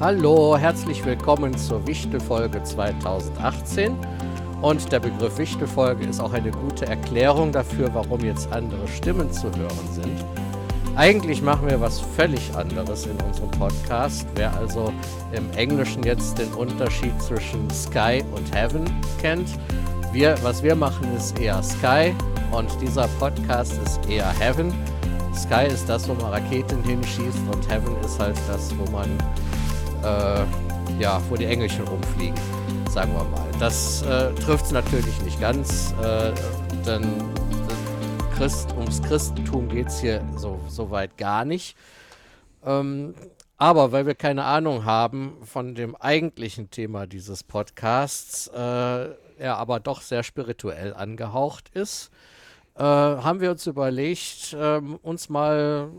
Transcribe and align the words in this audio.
Hallo, 0.00 0.56
herzlich 0.56 1.04
willkommen 1.04 1.58
zur 1.58 1.84
Wichtelfolge 1.84 2.62
2018. 2.62 3.96
Und 4.62 4.92
der 4.92 5.00
Begriff 5.00 5.38
Wichtelfolge 5.38 6.06
ist 6.06 6.20
auch 6.20 6.32
eine 6.32 6.52
gute 6.52 6.86
Erklärung 6.86 7.50
dafür, 7.50 7.92
warum 7.92 8.20
jetzt 8.20 8.52
andere 8.52 8.86
Stimmen 8.86 9.32
zu 9.32 9.46
hören 9.46 9.88
sind. 9.90 10.24
Eigentlich 10.94 11.42
machen 11.42 11.68
wir 11.68 11.80
was 11.80 11.98
völlig 11.98 12.54
anderes 12.54 13.06
in 13.06 13.20
unserem 13.22 13.50
Podcast. 13.50 14.24
Wer 14.36 14.56
also 14.56 14.92
im 15.32 15.50
Englischen 15.56 16.04
jetzt 16.04 16.38
den 16.38 16.52
Unterschied 16.52 17.20
zwischen 17.20 17.68
Sky 17.68 18.22
und 18.36 18.54
Heaven 18.54 18.84
kennt, 19.20 19.48
wir, 20.12 20.36
was 20.42 20.62
wir 20.62 20.76
machen, 20.76 21.12
ist 21.16 21.40
eher 21.40 21.60
Sky 21.60 22.14
und 22.52 22.70
dieser 22.80 23.08
Podcast 23.18 23.72
ist 23.84 24.08
eher 24.08 24.30
Heaven. 24.38 24.72
Sky 25.34 25.66
ist 25.66 25.88
das, 25.88 26.08
wo 26.08 26.14
man 26.14 26.32
Raketen 26.32 26.84
hinschießt 26.84 27.38
und 27.52 27.68
Heaven 27.68 27.96
ist 28.04 28.18
halt 28.20 28.36
das, 28.46 28.72
wo 28.78 28.88
man, 28.92 29.08
äh, 30.04 31.02
ja, 31.02 31.20
wo 31.28 31.36
die 31.36 31.44
Engelchen 31.44 31.86
rumfliegen, 31.86 32.38
sagen 32.90 33.12
wir 33.12 33.24
mal. 33.24 33.48
Das 33.58 34.02
äh, 34.02 34.34
trifft 34.34 34.66
es 34.66 34.72
natürlich 34.72 35.20
nicht 35.22 35.40
ganz, 35.40 35.94
äh, 36.02 36.32
denn 36.86 37.04
Christ, 38.36 38.72
ums 38.76 39.02
Christentum 39.02 39.68
geht 39.68 39.88
es 39.88 40.00
hier 40.00 40.22
so, 40.36 40.60
so 40.68 40.90
weit 40.90 41.16
gar 41.16 41.44
nicht. 41.44 41.76
Ähm, 42.64 43.14
aber 43.56 43.90
weil 43.90 44.06
wir 44.06 44.14
keine 44.14 44.44
Ahnung 44.44 44.84
haben 44.84 45.36
von 45.44 45.74
dem 45.74 45.96
eigentlichen 45.96 46.70
Thema 46.70 47.06
dieses 47.06 47.42
Podcasts, 47.42 48.46
äh, 48.48 49.08
er 49.38 49.56
aber 49.56 49.80
doch 49.80 50.02
sehr 50.02 50.22
spirituell 50.22 50.94
angehaucht 50.94 51.68
ist, 51.74 52.10
äh, 52.76 52.82
haben 52.82 53.40
wir 53.40 53.50
uns 53.50 53.66
überlegt, 53.66 54.52
äh, 54.52 54.80
uns 55.02 55.28
mal 55.28 55.90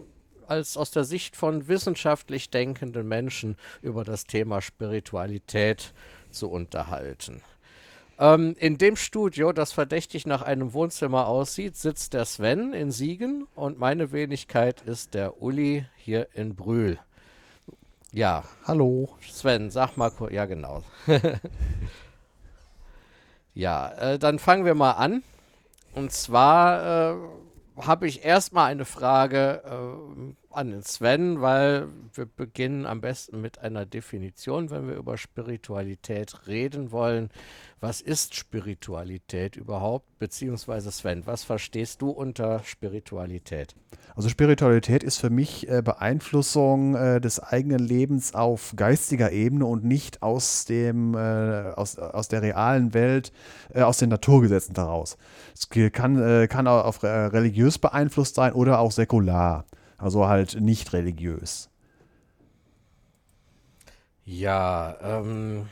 als 0.49 0.77
aus 0.77 0.91
der 0.91 1.03
Sicht 1.03 1.35
von 1.35 1.67
wissenschaftlich 1.67 2.49
denkenden 2.49 3.07
Menschen 3.07 3.55
über 3.81 4.03
das 4.03 4.26
Thema 4.26 4.62
Spiritualität 4.62 5.93
zu 6.32 6.49
unterhalten. 6.49 7.41
Ähm, 8.20 8.55
in 8.60 8.77
dem 8.77 8.98
Studio, 8.98 9.54
das 9.54 9.71
verdächtig 9.71 10.26
nach 10.26 10.41
einem 10.41 10.73
Wohnzimmer 10.73 11.27
aussieht, 11.27 11.77
sitzt 11.77 12.13
der 12.13 12.26
Sven 12.26 12.73
in 12.73 12.91
Siegen 12.91 13.48
und 13.55 13.79
meine 13.79 14.12
Wenigkeit 14.12 14.82
ist 14.82 15.13
der 15.13 15.41
Uli 15.41 15.85
hier 15.96 16.27
in 16.34 16.55
Brühl. 16.55 16.99
Ja. 18.12 18.43
Hallo. 18.66 19.10
Sven, 19.21 19.70
sag 19.70 19.95
mal 19.95 20.10
kurz. 20.10 20.34
Ja, 20.34 20.45
genau. 20.45 20.84
ja, 23.54 23.90
äh, 23.93 24.20
dann 24.20 24.40
fangen 24.40 24.66
wir 24.66 24.76
mal 24.76 24.93
an. 24.93 25.23
Und 25.93 26.12
zwar 26.12 27.13
äh, 27.13 27.16
habe 27.82 28.07
ich 28.07 28.26
erstmal 28.26 28.71
eine 28.71 28.85
Frage 28.85 29.62
äh, 29.63 30.34
an 30.51 30.71
den 30.71 30.83
Sven, 30.83 31.41
weil 31.41 31.87
wir 32.13 32.25
beginnen 32.25 32.85
am 32.85 33.01
besten 33.01 33.41
mit 33.41 33.59
einer 33.59 33.85
Definition, 33.85 34.69
wenn 34.69 34.87
wir 34.87 34.95
über 34.95 35.17
Spiritualität 35.17 36.47
reden 36.47 36.91
wollen. 36.91 37.29
Was 37.79 38.01
ist 38.01 38.35
Spiritualität 38.35 39.55
überhaupt? 39.55 40.20
Beziehungsweise 40.20 40.91
Sven, 40.91 41.25
was 41.25 41.43
verstehst 41.43 42.01
du 42.01 42.09
unter 42.09 42.61
Spiritualität? 42.63 43.75
Also 44.15 44.27
Spiritualität 44.27 45.01
ist 45.01 45.17
für 45.17 45.29
mich 45.29 45.70
äh, 45.70 45.81
Beeinflussung 45.81 46.95
äh, 46.95 47.21
des 47.21 47.39
eigenen 47.39 47.79
Lebens 47.79 48.33
auf 48.33 48.73
geistiger 48.75 49.31
Ebene 49.31 49.65
und 49.65 49.85
nicht 49.85 50.21
aus 50.21 50.65
dem 50.65 51.13
äh, 51.13 51.71
aus, 51.75 51.97
aus 51.97 52.27
der 52.27 52.41
realen 52.41 52.93
Welt, 52.93 53.31
äh, 53.73 53.81
aus 53.81 53.97
den 53.97 54.09
Naturgesetzen 54.09 54.73
daraus. 54.73 55.17
Es 55.53 55.70
kann, 55.70 56.21
äh, 56.21 56.47
kann 56.47 56.67
auch 56.67 56.83
auf 56.83 57.03
religiös 57.03 57.77
beeinflusst 57.77 58.35
sein 58.35 58.51
oder 58.51 58.79
auch 58.79 58.91
säkular, 58.91 59.65
also 59.99 60.27
halt 60.27 60.59
nicht 60.59 60.93
religiös. 60.93 61.69
Ja, 64.25 64.97
ähm, 65.01 65.67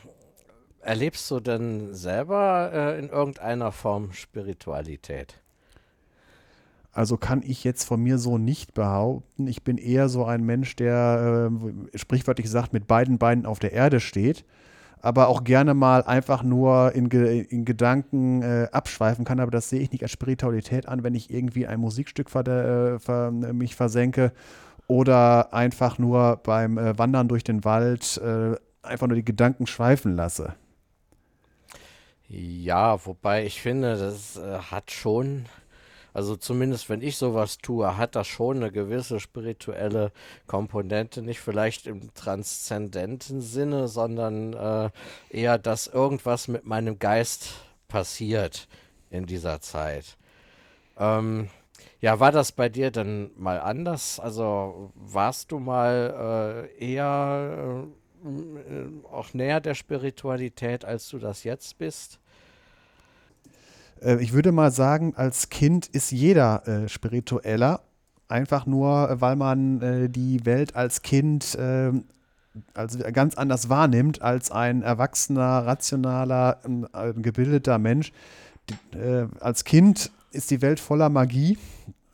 erlebst 0.82 1.30
du 1.32 1.40
denn 1.40 1.94
selber 1.94 2.72
äh, 2.74 3.00
in 3.00 3.10
irgendeiner 3.10 3.72
Form 3.72 4.14
Spiritualität? 4.14 5.42
Also 6.92 7.18
kann 7.18 7.44
ich 7.46 7.64
jetzt 7.64 7.84
von 7.84 8.02
mir 8.02 8.18
so 8.18 8.40
nicht 8.40 8.74
behaupten. 8.74 9.46
Ich 9.48 9.64
bin 9.64 9.78
eher 9.78 10.10
so 10.10 10.26
ein 10.26 10.44
Mensch, 10.44 10.76
der 10.76 11.52
äh, 11.52 11.98
sprichwörtlich 11.98 12.46
gesagt 12.46 12.74
mit 12.74 12.88
beiden 12.88 13.20
Beinen 13.20 13.46
auf 13.46 13.60
der 13.60 13.74
Erde 13.74 14.00
steht, 14.00 14.46
aber 15.02 15.28
auch 15.28 15.44
gerne 15.44 15.74
mal 15.74 16.04
einfach 16.04 16.44
nur 16.44 16.94
in, 16.94 17.10
in 17.10 17.66
Gedanken 17.66 18.42
äh, 18.42 18.68
abschweifen 18.72 19.26
kann. 19.26 19.40
Aber 19.40 19.52
das 19.52 19.70
sehe 19.70 19.80
ich 19.80 19.92
nicht 19.92 20.04
als 20.04 20.12
Spiritualität 20.12 20.88
an, 20.88 21.04
wenn 21.04 21.16
ich 21.16 21.32
irgendwie 21.32 21.68
ein 21.68 21.80
Musikstück 21.80 22.30
ver 22.30 22.48
äh, 22.48 23.00
ver 23.00 23.32
mich 23.32 23.76
versenke 23.76 24.32
oder 24.88 25.54
einfach 25.54 25.98
nur 25.98 26.40
beim 26.44 26.78
äh, 26.78 26.98
Wandern 26.98 27.28
durch 27.28 27.44
den 27.44 27.64
Wald 27.64 28.18
äh, 28.24 28.56
einfach 28.82 29.08
nur 29.08 29.16
die 29.16 29.26
Gedanken 29.26 29.68
schweifen 29.68 30.16
lasse. 30.16 30.56
Ja, 32.30 33.06
wobei 33.06 33.46
ich 33.46 33.62
finde, 33.62 33.98
das 33.98 34.38
äh, 34.38 34.60
hat 34.60 34.92
schon, 34.92 35.46
also 36.18 36.36
zumindest 36.36 36.90
wenn 36.90 37.04
ich 37.04 37.16
sowas 37.16 37.60
tue, 37.60 37.96
hat 37.96 38.16
das 38.16 38.26
schon 38.26 38.58
eine 38.58 38.72
gewisse 38.72 39.20
spirituelle 39.20 40.12
Komponente, 40.48 41.22
nicht 41.22 41.40
vielleicht 41.40 41.86
im 41.86 42.12
transzendenten 42.16 43.40
Sinne, 43.40 43.88
sondern 43.88 44.54
äh, 44.54 44.90
eher, 45.30 45.60
dass 45.60 45.86
irgendwas 45.86 46.48
mit 46.48 46.66
meinem 46.66 46.98
Geist 46.98 47.54
passiert 47.88 48.68
in 49.12 49.28
dieser 49.28 49.62
Zeit. 49.62 50.18
Ähm, 50.98 51.50
ja, 52.02 52.20
war 52.20 52.32
das 52.32 52.52
bei 52.52 52.68
dir 52.68 52.90
denn 52.90 53.30
mal 53.38 53.60
anders? 53.60 54.20
Also 54.20 54.92
warst 54.96 55.52
du 55.52 55.60
mal 55.60 56.68
äh, 56.80 56.94
eher 56.94 57.86
äh, 58.26 58.28
äh, 58.28 58.88
auch 59.12 59.36
näher 59.36 59.60
der 59.60 59.76
Spiritualität, 59.76 60.84
als 60.84 61.10
du 61.10 61.20
das 61.20 61.44
jetzt 61.44 61.78
bist? 61.78 62.20
Äh, 64.02 64.22
ich 64.22 64.34
würde 64.34 64.52
mal 64.52 64.72
sagen, 64.72 65.14
als 65.16 65.50
Kind 65.50 65.88
ist 65.88 66.12
jeder 66.12 66.68
äh, 66.68 66.90
spiritueller. 66.90 67.82
Einfach 68.30 68.66
nur, 68.66 69.16
weil 69.22 69.36
man 69.38 69.82
äh, 69.82 70.10
die 70.10 70.46
Welt 70.46 70.76
als 70.76 71.02
Kind 71.02 71.56
äh, 71.56 71.92
als 72.74 72.98
ganz 73.14 73.36
anders 73.36 73.70
wahrnimmt 73.70 74.22
als 74.22 74.52
ein 74.52 74.82
erwachsener, 74.82 75.66
rationaler, 75.66 76.60
äh, 76.94 77.14
gebildeter 77.14 77.78
Mensch. 77.78 78.12
Äh, 78.94 79.28
als 79.40 79.64
Kind 79.64 80.12
ist 80.32 80.52
die 80.52 80.62
Welt 80.62 80.80
voller 80.80 81.10
Magie, 81.10 81.58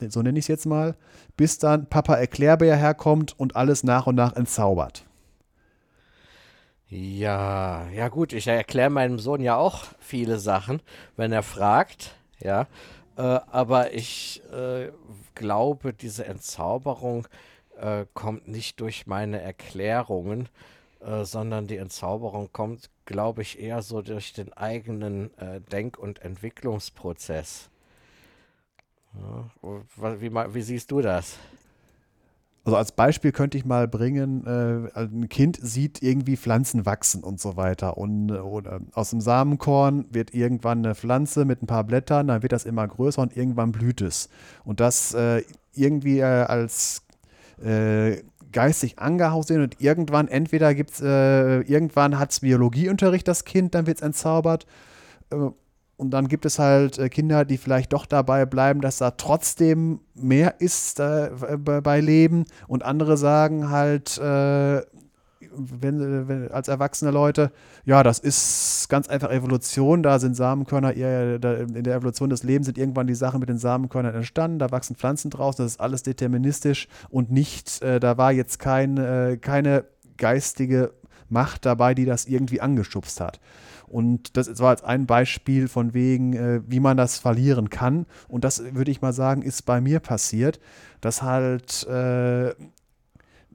so 0.09 0.21
nenne 0.21 0.37
ich 0.37 0.45
es 0.45 0.49
jetzt 0.49 0.65
mal, 0.65 0.95
bis 1.37 1.57
dann 1.57 1.87
Papa 1.87 2.15
Erklärbär 2.15 2.75
herkommt 2.75 3.37
und 3.39 3.55
alles 3.55 3.83
nach 3.83 4.07
und 4.07 4.15
nach 4.15 4.35
entzaubert. 4.35 5.05
Ja, 6.95 7.89
ja 7.89 8.07
gut, 8.07 8.33
ich 8.33 8.45
erkläre 8.45 8.91
meinem 8.91 9.17
Sohn 9.17 9.41
ja 9.41 9.57
auch 9.57 9.85
viele 9.99 10.37
Sachen, 10.37 10.79
wenn 11.17 11.31
er 11.31 11.41
fragt, 11.41 12.13
ja. 12.39 12.67
Äh, 13.17 13.21
aber 13.21 13.93
ich 13.93 14.43
äh, 14.53 14.91
glaube, 15.33 15.93
diese 15.93 16.25
Entzauberung 16.25 17.27
äh, 17.79 18.05
kommt 18.13 18.47
nicht 18.47 18.79
durch 18.79 19.07
meine 19.07 19.41
Erklärungen, 19.41 20.49
äh, 20.99 21.25
sondern 21.25 21.65
die 21.65 21.77
Entzauberung 21.77 22.53
kommt, 22.53 22.91
glaube 23.05 23.41
ich, 23.41 23.59
eher 23.59 23.81
so 23.81 24.03
durch 24.03 24.33
den 24.33 24.53
eigenen 24.53 25.35
äh, 25.39 25.61
Denk- 25.61 25.97
und 25.97 26.21
Entwicklungsprozess. 26.21 27.71
Ja, 29.15 30.19
wie, 30.21 30.31
wie 30.31 30.61
siehst 30.61 30.91
du 30.91 31.01
das? 31.01 31.37
Also 32.65 32.77
als 32.77 32.93
Beispiel 32.93 33.33
könnte 33.33 33.57
ich 33.57 33.65
mal 33.65 33.89
bringen, 33.89 34.45
äh, 34.47 34.97
ein 34.97 35.27
Kind 35.27 35.59
sieht 35.61 36.01
irgendwie 36.01 36.37
Pflanzen 36.37 36.85
wachsen 36.85 37.21
und 37.21 37.41
so 37.41 37.57
weiter. 37.57 37.97
Und 37.97 38.31
oder 38.31 38.79
aus 38.93 39.09
dem 39.09 39.19
Samenkorn 39.19 40.05
wird 40.11 40.33
irgendwann 40.33 40.85
eine 40.85 40.95
Pflanze 40.95 41.43
mit 41.43 41.61
ein 41.61 41.67
paar 41.67 41.83
Blättern, 41.83 42.27
dann 42.27 42.41
wird 42.41 42.53
das 42.53 42.63
immer 42.65 42.87
größer 42.87 43.21
und 43.21 43.35
irgendwann 43.35 43.73
blüht 43.73 44.01
es. 44.01 44.29
Und 44.63 44.79
das 44.79 45.13
äh, 45.13 45.43
irgendwie 45.73 46.19
äh, 46.19 46.23
als 46.23 47.03
äh, 47.61 48.23
geistig 48.53 48.97
angehaucht 48.99 49.49
sehen 49.49 49.61
und 49.61 49.81
irgendwann, 49.81 50.29
entweder 50.29 50.73
gibt 50.73 50.91
es, 50.91 51.01
äh, 51.01 51.61
irgendwann 51.61 52.17
hat 52.17 52.31
es 52.31 52.39
Biologieunterricht, 52.39 53.27
das 53.27 53.43
Kind, 53.43 53.75
dann 53.75 53.87
wird 53.87 53.97
es 53.97 54.03
entzaubert 54.03 54.67
äh, 55.31 55.49
und 56.03 56.09
dann 56.09 56.27
gibt 56.27 56.45
es 56.45 56.59
halt 56.59 56.99
äh, 56.99 57.07
Kinder, 57.07 57.45
die 57.45 57.57
vielleicht 57.57 57.93
doch 57.93 58.05
dabei 58.05 58.45
bleiben, 58.45 58.81
dass 58.81 58.97
da 58.97 59.11
trotzdem 59.11 60.01
mehr 60.15 60.59
ist 60.59 60.99
äh, 60.99 61.31
bei 61.57 62.01
Leben. 62.01 62.43
Und 62.67 62.83
andere 62.83 63.15
sagen 63.15 63.69
halt, 63.69 64.17
äh, 64.17 64.81
wenn, 65.55 66.27
wenn, 66.27 66.51
als 66.51 66.67
erwachsene 66.67 67.11
Leute, 67.11 67.53
ja, 67.85 68.03
das 68.03 68.19
ist 68.19 68.87
ganz 68.89 69.07
einfach 69.07 69.31
Evolution. 69.31 70.03
Da 70.03 70.19
sind 70.19 70.35
Samenkörner, 70.35 70.93
eher, 70.93 71.39
da, 71.39 71.53
in 71.53 71.85
der 71.85 71.95
Evolution 71.95 72.29
des 72.29 72.43
Lebens 72.43 72.65
sind 72.65 72.77
irgendwann 72.77 73.07
die 73.07 73.15
Sachen 73.15 73.39
mit 73.39 73.47
den 73.47 73.57
Samenkörnern 73.57 74.13
entstanden. 74.13 74.59
Da 74.59 74.71
wachsen 74.71 74.97
Pflanzen 74.97 75.31
draus. 75.31 75.55
Das 75.55 75.67
ist 75.67 75.79
alles 75.79 76.03
deterministisch 76.03 76.89
und 77.11 77.31
nicht, 77.31 77.81
äh, 77.81 78.01
da 78.01 78.17
war 78.17 78.33
jetzt 78.33 78.59
kein, 78.59 78.97
äh, 78.97 79.37
keine 79.39 79.85
geistige 80.17 80.91
Macht 81.29 81.65
dabei, 81.65 81.93
die 81.93 82.03
das 82.03 82.25
irgendwie 82.25 82.59
angeschubst 82.59 83.21
hat. 83.21 83.39
Und 83.93 84.37
das 84.37 84.59
war 84.59 84.71
jetzt 84.71 84.83
ein 84.83 85.05
Beispiel 85.05 85.67
von 85.67 85.93
wegen, 85.93 86.33
äh, 86.33 86.61
wie 86.65 86.79
man 86.79 86.97
das 86.97 87.19
verlieren 87.19 87.69
kann. 87.69 88.07
Und 88.27 88.43
das 88.43 88.73
würde 88.73 88.89
ich 88.89 89.03
mal 89.03 89.13
sagen, 89.13 89.43
ist 89.43 89.67
bei 89.67 89.81
mir 89.81 89.99
passiert, 89.99 90.59
dass 90.99 91.21
halt 91.21 91.85
äh, 91.87 92.55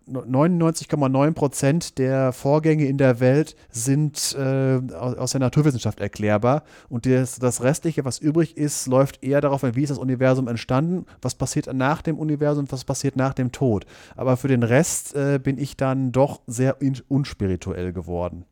99,9 0.09 1.33
Prozent 1.33 1.99
der 1.99 2.33
Vorgänge 2.33 2.87
in 2.87 2.99
der 2.99 3.19
Welt 3.19 3.57
sind 3.71 4.37
äh, 4.39 4.81
aus 4.95 5.33
der 5.33 5.41
Naturwissenschaft 5.41 5.99
erklärbar. 5.99 6.63
Und 6.89 7.05
das, 7.05 7.41
das, 7.41 7.61
Restliche, 7.61 8.05
was 8.05 8.21
übrig 8.21 8.57
ist, 8.57 8.87
läuft 8.87 9.25
eher 9.25 9.41
darauf 9.41 9.65
an, 9.65 9.75
wie 9.75 9.83
ist 9.83 9.91
das 9.91 9.99
Universum 9.99 10.47
entstanden, 10.47 11.05
was 11.21 11.35
passiert 11.35 11.73
nach 11.75 12.01
dem 12.01 12.17
Universum, 12.17 12.67
was 12.71 12.85
passiert 12.85 13.17
nach 13.17 13.35
dem 13.35 13.51
Tod. 13.51 13.87
Aber 14.15 14.37
für 14.37 14.49
den 14.49 14.63
Rest 14.63 15.17
äh, 15.17 15.41
bin 15.43 15.59
ich 15.59 15.77
dann 15.77 16.13
doch 16.13 16.43
sehr 16.47 16.77
unspirituell 17.09 17.93
geworden. 17.93 18.45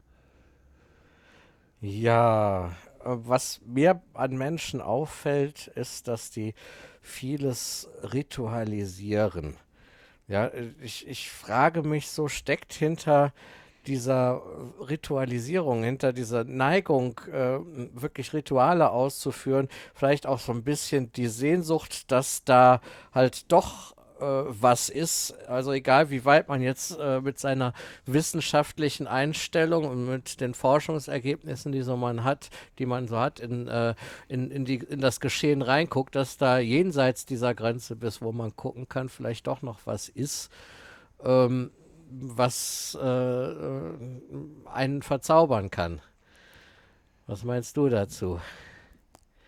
Ja, 1.81 2.69
äh, 2.69 3.05
was 3.05 3.61
mir 3.65 4.01
an 4.15 4.37
Menschen 4.37 4.81
auffällt, 4.81 5.69
ist, 5.69 6.09
dass 6.09 6.31
die 6.31 6.55
vieles 7.03 7.89
ritualisieren. 8.03 9.57
Ja, 10.29 10.51
ich, 10.81 11.07
ich 11.07 11.31
frage 11.31 11.83
mich 11.83 12.09
so, 12.11 12.29
steckt 12.29 12.73
hinter 12.73 13.33
dieser 13.87 14.43
Ritualisierung, 14.89 15.85
hinter 15.85 16.13
dieser 16.13 16.45
Neigung, 16.45 17.21
äh, 17.33 17.59
wirklich 17.95 18.33
Rituale 18.33 18.91
auszuführen, 18.91 19.69
vielleicht 19.95 20.27
auch 20.27 20.41
so 20.41 20.53
ein 20.53 20.65
bisschen 20.65 21.13
die 21.13 21.29
Sehnsucht, 21.29 22.11
dass 22.11 22.43
da 22.45 22.81
halt 23.13 23.53
doch 23.53 23.96
was 24.21 24.89
ist. 24.89 25.35
Also 25.49 25.73
egal, 25.73 26.11
wie 26.11 26.25
weit 26.25 26.49
man 26.49 26.63
jetzt 26.63 26.99
äh, 26.99 27.21
mit 27.21 27.39
seiner 27.39 27.73
wissenschaftlichen 28.07 29.07
Einstellung 29.07 29.85
und 29.85 30.07
mit 30.07 30.41
den 30.41 30.55
Forschungsergebnissen, 30.55 31.73
die 31.73 31.83
so 31.83 31.97
man 31.97 32.25
hat, 32.25 32.51
die 32.79 32.87
man 32.87 33.09
so 33.09 33.19
hat, 33.19 33.41
in, 33.41 33.69
äh, 33.69 33.95
in, 34.29 34.51
in, 34.51 34.65
die, 34.65 34.77
in 34.77 35.01
das 35.01 35.21
Geschehen 35.21 35.63
reinguckt, 35.63 36.15
dass 36.15 36.37
da 36.37 36.59
jenseits 36.59 37.27
dieser 37.27 37.55
Grenze 37.55 37.97
bis, 37.97 38.23
wo 38.23 38.33
man 38.33 38.57
gucken 38.57 38.89
kann, 38.89 39.09
vielleicht 39.09 39.47
doch 39.47 39.63
noch 39.63 39.81
was 39.85 40.09
ist. 40.09 40.51
Ähm, 41.23 41.71
was 42.11 42.97
äh, 43.01 43.07
äh, 43.07 43.95
einen 44.73 45.03
verzaubern 45.03 45.71
kann. 45.71 46.01
Was 47.27 47.43
meinst 47.43 47.77
du 47.77 47.89
dazu? 47.89 48.41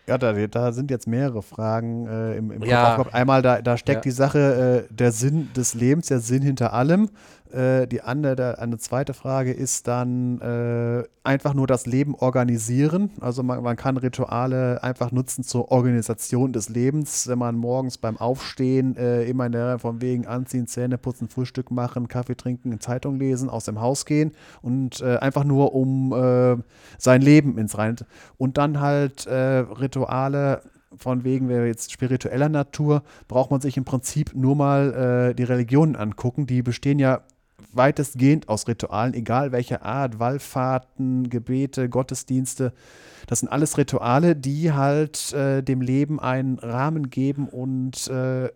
Ja, 0.09 0.17
da, 0.17 0.33
da 0.33 0.73
sind 0.73 0.91
jetzt 0.91 1.07
mehrere 1.07 1.43
Fragen 1.43 2.07
äh, 2.07 2.37
im, 2.37 2.51
im 2.51 2.63
ja. 2.63 3.05
Einmal, 3.13 3.43
da, 3.43 3.61
da 3.61 3.77
steckt 3.77 4.07
ja. 4.07 4.11
die 4.11 4.11
Sache, 4.11 4.87
äh, 4.89 4.95
der 4.95 5.13
Sinn 5.13 5.51
des 5.55 5.75
Lebens, 5.75 6.07
der 6.07 6.21
Sinn 6.21 6.43
hinter 6.43 6.73
allem. 6.73 7.11
Äh, 7.53 7.87
die 7.87 8.03
andere, 8.03 8.37
der, 8.37 8.59
eine 8.59 8.79
zweite 8.79 9.15
Frage 9.15 9.53
ist 9.53 9.89
dann 9.89 10.41
äh, 10.41 11.05
einfach 11.25 11.55
nur 11.55 11.67
das 11.67 11.87
Leben 11.87 12.15
organisieren. 12.15 13.11
Also 13.21 13.43
man, 13.43 13.63
man, 13.63 13.77
kann 13.77 13.97
Rituale 13.97 14.83
einfach 14.83 15.13
nutzen 15.13 15.45
zur 15.45 15.71
Organisation 15.71 16.53
des 16.53 16.69
Lebens. 16.69 17.27
Wenn 17.29 17.39
man 17.39 17.57
morgens 17.57 17.99
beim 17.99 18.17
Aufstehen 18.17 18.97
äh, 18.97 19.25
immer 19.25 19.47
in 19.47 19.53
der 19.53 19.79
von 19.79 20.01
wegen 20.03 20.27
anziehen, 20.27 20.67
Zähne 20.67 20.99
putzen, 20.99 21.29
Frühstück 21.29 21.71
machen, 21.71 22.09
Kaffee 22.09 22.37
trinken, 22.37 22.79
Zeitung 22.81 23.19
lesen, 23.19 23.49
aus 23.49 23.65
dem 23.65 23.81
Haus 23.81 24.05
gehen 24.05 24.33
und 24.63 25.01
äh, 25.01 25.17
einfach 25.17 25.45
nur 25.45 25.75
um 25.75 26.13
äh, 26.13 26.57
sein 26.99 27.23
Leben 27.23 27.57
ins 27.59 27.79
Rein. 27.79 27.97
Und 28.37 28.59
dann 28.59 28.81
halt 28.81 29.27
Rituale 29.29 30.63
von 30.97 31.25
wegen, 31.25 31.49
wer 31.49 31.67
jetzt 31.67 31.93
spiritueller 31.93 32.49
Natur, 32.49 33.03
braucht 33.29 33.51
man 33.51 33.61
sich 33.61 33.77
im 33.77 33.85
Prinzip 33.85 34.35
nur 34.35 34.57
mal 34.57 35.31
äh, 35.31 35.35
die 35.35 35.45
Religionen 35.45 35.97
angucken. 35.97 36.47
Die 36.47 36.63
bestehen 36.63 36.99
ja 36.99 37.23
weitestgehend 37.73 38.49
aus 38.49 38.69
Ritualen, 38.69 39.15
egal 39.15 39.53
welcher 39.53 39.83
Art, 39.83 40.19
Wallfahrten, 40.19 41.29
Gebete, 41.29 41.89
Gottesdienste. 41.89 42.73
Das 43.27 43.41
sind 43.41 43.49
alles 43.49 43.77
Rituale, 43.77 44.37
die 44.37 44.73
halt 44.73 45.33
äh, 45.33 45.63
dem 45.63 45.81
Leben 45.81 46.19
einen 46.21 46.59
Rahmen 46.59 47.11
geben 47.11 47.49
und 47.49 48.09
äh, 48.09 48.49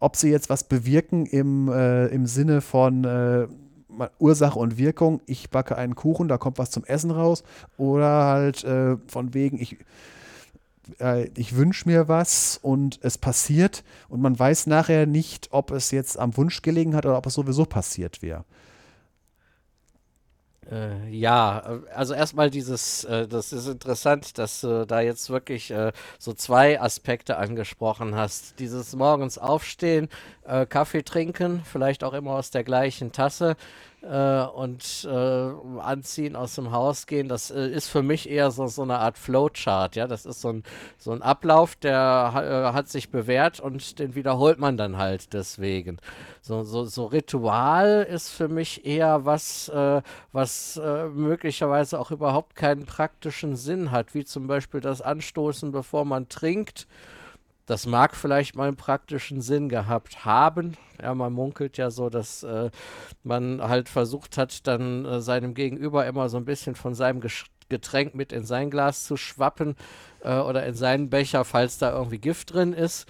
ob 0.00 0.16
sie 0.16 0.30
jetzt 0.30 0.48
was 0.48 0.64
bewirken 0.64 1.26
im, 1.26 1.68
äh, 1.68 2.06
im 2.06 2.26
Sinne 2.26 2.62
von 2.62 3.04
äh, 3.04 3.46
Ursache 4.18 4.58
und 4.58 4.78
Wirkung, 4.78 5.20
ich 5.26 5.50
backe 5.50 5.76
einen 5.76 5.94
Kuchen, 5.94 6.28
da 6.28 6.38
kommt 6.38 6.58
was 6.58 6.70
zum 6.70 6.84
Essen 6.84 7.10
raus, 7.10 7.44
oder 7.76 8.24
halt 8.24 8.64
äh, 8.64 8.96
von 9.06 9.34
wegen, 9.34 9.60
ich 9.60 9.76
äh, 10.98 11.30
ich 11.36 11.56
wünsche 11.56 11.88
mir 11.88 12.08
was 12.08 12.58
und 12.60 12.98
es 13.02 13.18
passiert 13.18 13.84
und 14.08 14.20
man 14.20 14.38
weiß 14.38 14.66
nachher 14.66 15.06
nicht, 15.06 15.48
ob 15.50 15.70
es 15.70 15.90
jetzt 15.90 16.18
am 16.18 16.36
Wunsch 16.36 16.62
gelegen 16.62 16.94
hat 16.94 17.06
oder 17.06 17.18
ob 17.18 17.26
es 17.26 17.34
sowieso 17.34 17.64
passiert 17.64 18.22
wäre. 18.22 18.44
Äh, 20.70 21.08
ja, 21.08 21.80
also 21.94 22.14
erstmal 22.14 22.48
dieses, 22.48 23.02
äh, 23.04 23.26
das 23.26 23.52
ist 23.52 23.66
interessant, 23.66 24.38
dass 24.38 24.60
du 24.60 24.86
da 24.86 25.00
jetzt 25.00 25.28
wirklich 25.28 25.70
äh, 25.72 25.92
so 26.18 26.32
zwei 26.32 26.80
Aspekte 26.80 27.38
angesprochen 27.38 28.14
hast. 28.14 28.60
Dieses 28.60 28.94
morgens 28.94 29.36
aufstehen, 29.36 30.08
äh, 30.50 30.66
Kaffee 30.66 31.02
trinken, 31.02 31.62
vielleicht 31.64 32.02
auch 32.02 32.12
immer 32.12 32.32
aus 32.32 32.50
der 32.50 32.64
gleichen 32.64 33.12
Tasse 33.12 33.56
äh, 34.02 34.42
und 34.42 35.08
äh, 35.10 35.80
anziehen, 35.80 36.34
aus 36.34 36.56
dem 36.56 36.72
Haus 36.72 37.06
gehen, 37.06 37.28
das 37.28 37.50
äh, 37.50 37.68
ist 37.68 37.88
für 37.88 38.02
mich 38.02 38.28
eher 38.28 38.50
so, 38.50 38.66
so 38.66 38.82
eine 38.82 38.98
Art 38.98 39.16
Flowchart. 39.16 39.94
Ja, 39.96 40.06
das 40.06 40.26
ist 40.26 40.40
so 40.40 40.48
ein, 40.48 40.64
so 40.98 41.12
ein 41.12 41.22
Ablauf, 41.22 41.76
der 41.76 42.32
äh, 42.34 42.74
hat 42.74 42.88
sich 42.88 43.10
bewährt 43.10 43.60
und 43.60 43.98
den 43.98 44.14
wiederholt 44.14 44.58
man 44.58 44.76
dann 44.76 44.96
halt 44.96 45.32
deswegen. 45.32 45.98
So, 46.40 46.62
so, 46.64 46.84
so 46.84 47.06
Ritual 47.06 48.06
ist 48.10 48.30
für 48.30 48.48
mich 48.48 48.84
eher 48.86 49.24
was, 49.24 49.68
äh, 49.68 50.02
was 50.32 50.80
möglicherweise 51.12 52.00
auch 52.00 52.10
überhaupt 52.10 52.56
keinen 52.56 52.86
praktischen 52.86 53.56
Sinn 53.56 53.90
hat, 53.90 54.14
wie 54.14 54.24
zum 54.24 54.46
Beispiel 54.46 54.80
das 54.80 55.02
Anstoßen, 55.02 55.72
bevor 55.72 56.04
man 56.04 56.28
trinkt. 56.28 56.86
Das 57.70 57.86
mag 57.86 58.16
vielleicht 58.16 58.56
mal 58.56 58.66
einen 58.66 58.76
praktischen 58.76 59.40
Sinn 59.42 59.68
gehabt 59.68 60.24
haben. 60.24 60.76
Ja, 61.00 61.14
man 61.14 61.32
munkelt 61.32 61.76
ja 61.78 61.92
so, 61.92 62.10
dass 62.10 62.42
äh, 62.42 62.72
man 63.22 63.62
halt 63.62 63.88
versucht 63.88 64.38
hat, 64.38 64.66
dann 64.66 65.04
äh, 65.04 65.20
seinem 65.20 65.54
Gegenüber 65.54 66.04
immer 66.04 66.28
so 66.28 66.36
ein 66.36 66.44
bisschen 66.44 66.74
von 66.74 66.96
seinem 66.96 67.22
Getränk 67.68 68.16
mit 68.16 68.32
in 68.32 68.44
sein 68.44 68.70
Glas 68.70 69.04
zu 69.04 69.16
schwappen 69.16 69.76
äh, 70.24 70.38
oder 70.38 70.66
in 70.66 70.74
seinen 70.74 71.10
Becher, 71.10 71.44
falls 71.44 71.78
da 71.78 71.92
irgendwie 71.92 72.18
Gift 72.18 72.54
drin 72.54 72.72
ist. 72.72 73.06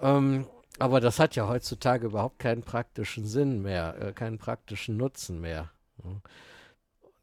Ähm, 0.00 0.48
aber 0.80 0.98
das 0.98 1.20
hat 1.20 1.36
ja 1.36 1.46
heutzutage 1.46 2.06
überhaupt 2.06 2.40
keinen 2.40 2.64
praktischen 2.64 3.24
Sinn 3.24 3.62
mehr, 3.62 3.94
äh, 4.02 4.12
keinen 4.12 4.38
praktischen 4.38 4.96
Nutzen 4.96 5.40
mehr. 5.40 5.70
Mhm. 6.02 6.22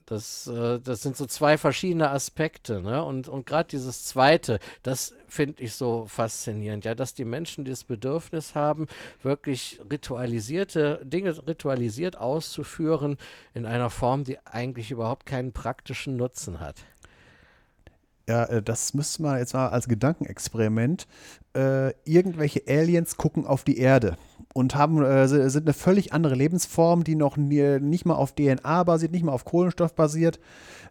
Das, 0.10 0.48
äh, 0.48 0.80
das 0.80 1.04
sind 1.04 1.16
so 1.16 1.28
zwei 1.28 1.60
verschiedene 1.60 2.10
Aspekte. 2.10 2.82
Ne? 2.82 3.04
Und, 3.04 3.28
und 3.28 3.46
gerade 3.46 3.70
dieses 3.70 4.06
zweite, 4.06 4.60
das 4.82 5.14
finde 5.28 5.62
ich 5.62 5.76
so 5.76 6.08
faszinierend, 6.08 6.84
ja, 6.84 6.96
dass 6.96 7.14
die 7.14 7.26
Menschen 7.26 7.64
das 7.64 7.84
Bedürfnis 7.84 8.56
haben, 8.56 8.88
wirklich 9.22 9.80
ritualisierte 9.92 11.00
Dinge 11.04 11.36
ritualisiert 11.48 12.18
auszuführen 12.18 13.18
in 13.54 13.68
einer 13.68 13.92
Form, 13.92 14.24
die 14.24 14.40
eigentlich 14.48 14.90
überhaupt 14.90 15.28
keinen 15.28 15.52
praktischen 15.52 16.18
Nutzen 16.18 16.60
hat. 16.60 16.78
Ja, 18.30 18.44
äh, 18.44 18.62
das 18.62 18.94
müsste 18.94 19.24
man 19.24 19.40
jetzt 19.40 19.56
mal 19.56 19.70
als 19.70 19.88
Gedankenexperiment. 19.88 21.08
Äh, 21.56 21.94
irgendwelche 22.06 22.62
Aliens 22.68 23.18
gucken 23.18 23.48
auf 23.48 23.64
die 23.64 23.80
Erde 23.80 24.18
und 24.54 24.76
haben, 24.76 25.04
äh, 25.04 25.28
sind 25.28 25.66
eine 25.66 25.74
völlig 25.74 26.14
andere 26.14 26.36
Lebensform, 26.36 27.04
die 27.04 27.16
noch 27.16 27.38
nie, 27.38 27.80
nicht 27.80 28.06
mal 28.06 28.14
auf 28.14 28.36
DNA 28.36 28.84
basiert, 28.84 29.14
nicht 29.14 29.26
mal 29.26 29.32
auf 29.32 29.46
Kohlenstoff 29.46 29.96
basiert. 29.96 30.40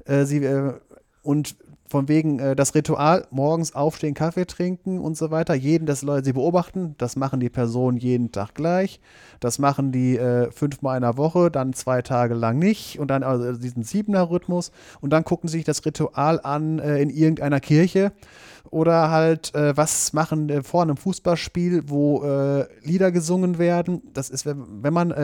Äh, 0.05 0.25
sie, 0.25 0.39
äh, 0.39 0.75
und 1.23 1.55
von 1.89 2.09
wegen 2.09 2.39
äh, 2.39 2.55
das 2.55 2.75
Ritual, 2.75 3.27
morgens 3.31 3.75
aufstehen, 3.75 4.15
Kaffee 4.15 4.47
trinken 4.47 5.01
und 5.01 5.17
so 5.17 5.31
weiter. 5.31 5.55
Jeden, 5.55 5.87
das 5.87 6.03
Leute 6.03 6.27
sie 6.27 6.33
beobachten, 6.33 6.95
das 6.99 7.17
machen 7.17 7.41
die 7.41 7.49
Personen 7.49 7.97
jeden 7.97 8.31
Tag 8.31 8.55
gleich. 8.55 9.01
Das 9.41 9.59
machen 9.59 9.93
die 9.93 10.17
äh, 10.17 10.51
fünfmal 10.51 10.97
in 10.97 11.03
der 11.03 11.17
Woche, 11.17 11.51
dann 11.51 11.73
zwei 11.73 12.03
Tage 12.03 12.35
lang 12.35 12.59
nicht 12.59 12.99
und 12.99 13.09
dann 13.09 13.23
also 13.23 13.53
diesen 13.53 13.83
siebener 13.83 14.31
Rhythmus 14.31 14.73
und 15.01 15.11
dann 15.11 15.25
gucken 15.25 15.49
sie 15.49 15.59
sich 15.59 15.65
das 15.65 15.85
Ritual 15.85 16.41
an 16.43 16.79
äh, 16.79 17.01
in 17.01 17.11
irgendeiner 17.11 17.61
Kirche 17.61 18.13
oder 18.71 19.11
halt, 19.11 19.55
äh, 19.55 19.77
was 19.77 20.13
machen 20.13 20.49
äh, 20.49 20.63
vor 20.63 20.83
einem 20.83 20.97
Fußballspiel, 20.97 21.85
wo 21.87 22.23
äh, 22.23 22.67
Lieder 22.83 23.13
gesungen 23.13 23.59
werden. 23.59 24.03
Das 24.13 24.31
ist, 24.31 24.47
wenn, 24.47 24.93
man 24.93 25.15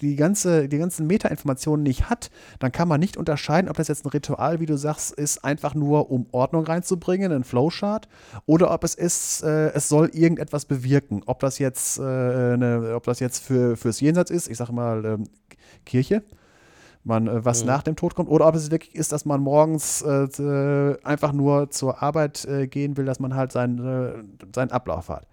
die, 0.00 0.16
ganze, 0.16 0.68
die 0.68 0.78
ganzen 0.78 1.06
Metainformationen 1.06 1.82
nicht 1.82 2.08
hat, 2.08 2.30
dann 2.58 2.72
kann 2.72 2.88
man 2.88 3.00
nicht 3.00 3.16
unterscheiden, 3.16 3.68
ob 3.68 3.76
das 3.76 3.88
jetzt 3.88 4.04
ein 4.04 4.10
Ritual, 4.10 4.60
wie 4.60 4.66
du 4.66 4.76
sagst, 4.76 5.12
ist, 5.12 5.44
einfach 5.44 5.74
nur 5.74 5.91
um 6.00 6.26
Ordnung 6.32 6.64
reinzubringen, 6.64 7.32
ein 7.32 7.44
Flowchart, 7.44 8.08
oder 8.46 8.72
ob 8.72 8.84
es 8.84 8.94
ist, 8.94 9.42
äh, 9.42 9.70
es 9.72 9.88
soll 9.88 10.10
irgendetwas 10.12 10.64
bewirken. 10.64 11.22
Ob 11.26 11.40
das 11.40 11.58
jetzt, 11.58 11.98
äh, 11.98 12.02
eine, 12.02 12.94
ob 12.94 13.04
das 13.04 13.20
jetzt 13.20 13.44
für, 13.44 13.76
fürs 13.76 14.00
Jenseits 14.00 14.30
ist, 14.30 14.48
ich 14.48 14.56
sage 14.56 14.72
mal 14.72 15.04
ähm, 15.04 15.24
Kirche 15.84 16.22
man, 17.04 17.26
äh, 17.26 17.44
was 17.44 17.62
mhm. 17.62 17.68
nach 17.68 17.82
dem 17.82 17.96
Tod 17.96 18.14
kommt, 18.14 18.28
oder 18.28 18.46
ob 18.46 18.54
es 18.54 18.70
wirklich 18.70 18.94
ist, 18.94 19.12
dass 19.12 19.24
man 19.24 19.40
morgens 19.40 20.02
äh, 20.02 20.96
einfach 21.02 21.32
nur 21.32 21.70
zur 21.70 22.02
Arbeit 22.02 22.44
äh, 22.44 22.66
gehen 22.66 22.96
will, 22.96 23.04
dass 23.04 23.20
man 23.20 23.34
halt 23.34 23.52
seinen, 23.52 23.78
äh, 23.78 24.12
seinen 24.54 24.70
Ablauf 24.70 25.08
hat. 25.08 25.26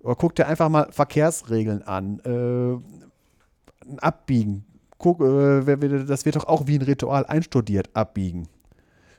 Oder 0.00 0.14
guck 0.16 0.34
dir 0.34 0.46
einfach 0.46 0.68
mal 0.68 0.88
Verkehrsregeln 0.90 1.82
an. 1.82 2.20
Äh, 2.20 3.96
abbiegen. 4.00 4.64
Guck, 4.98 5.20
äh, 5.20 6.04
das 6.04 6.24
wird 6.24 6.36
doch 6.36 6.46
auch 6.46 6.66
wie 6.66 6.78
ein 6.78 6.82
Ritual 6.82 7.26
einstudiert, 7.26 7.90
abbiegen. 7.94 8.48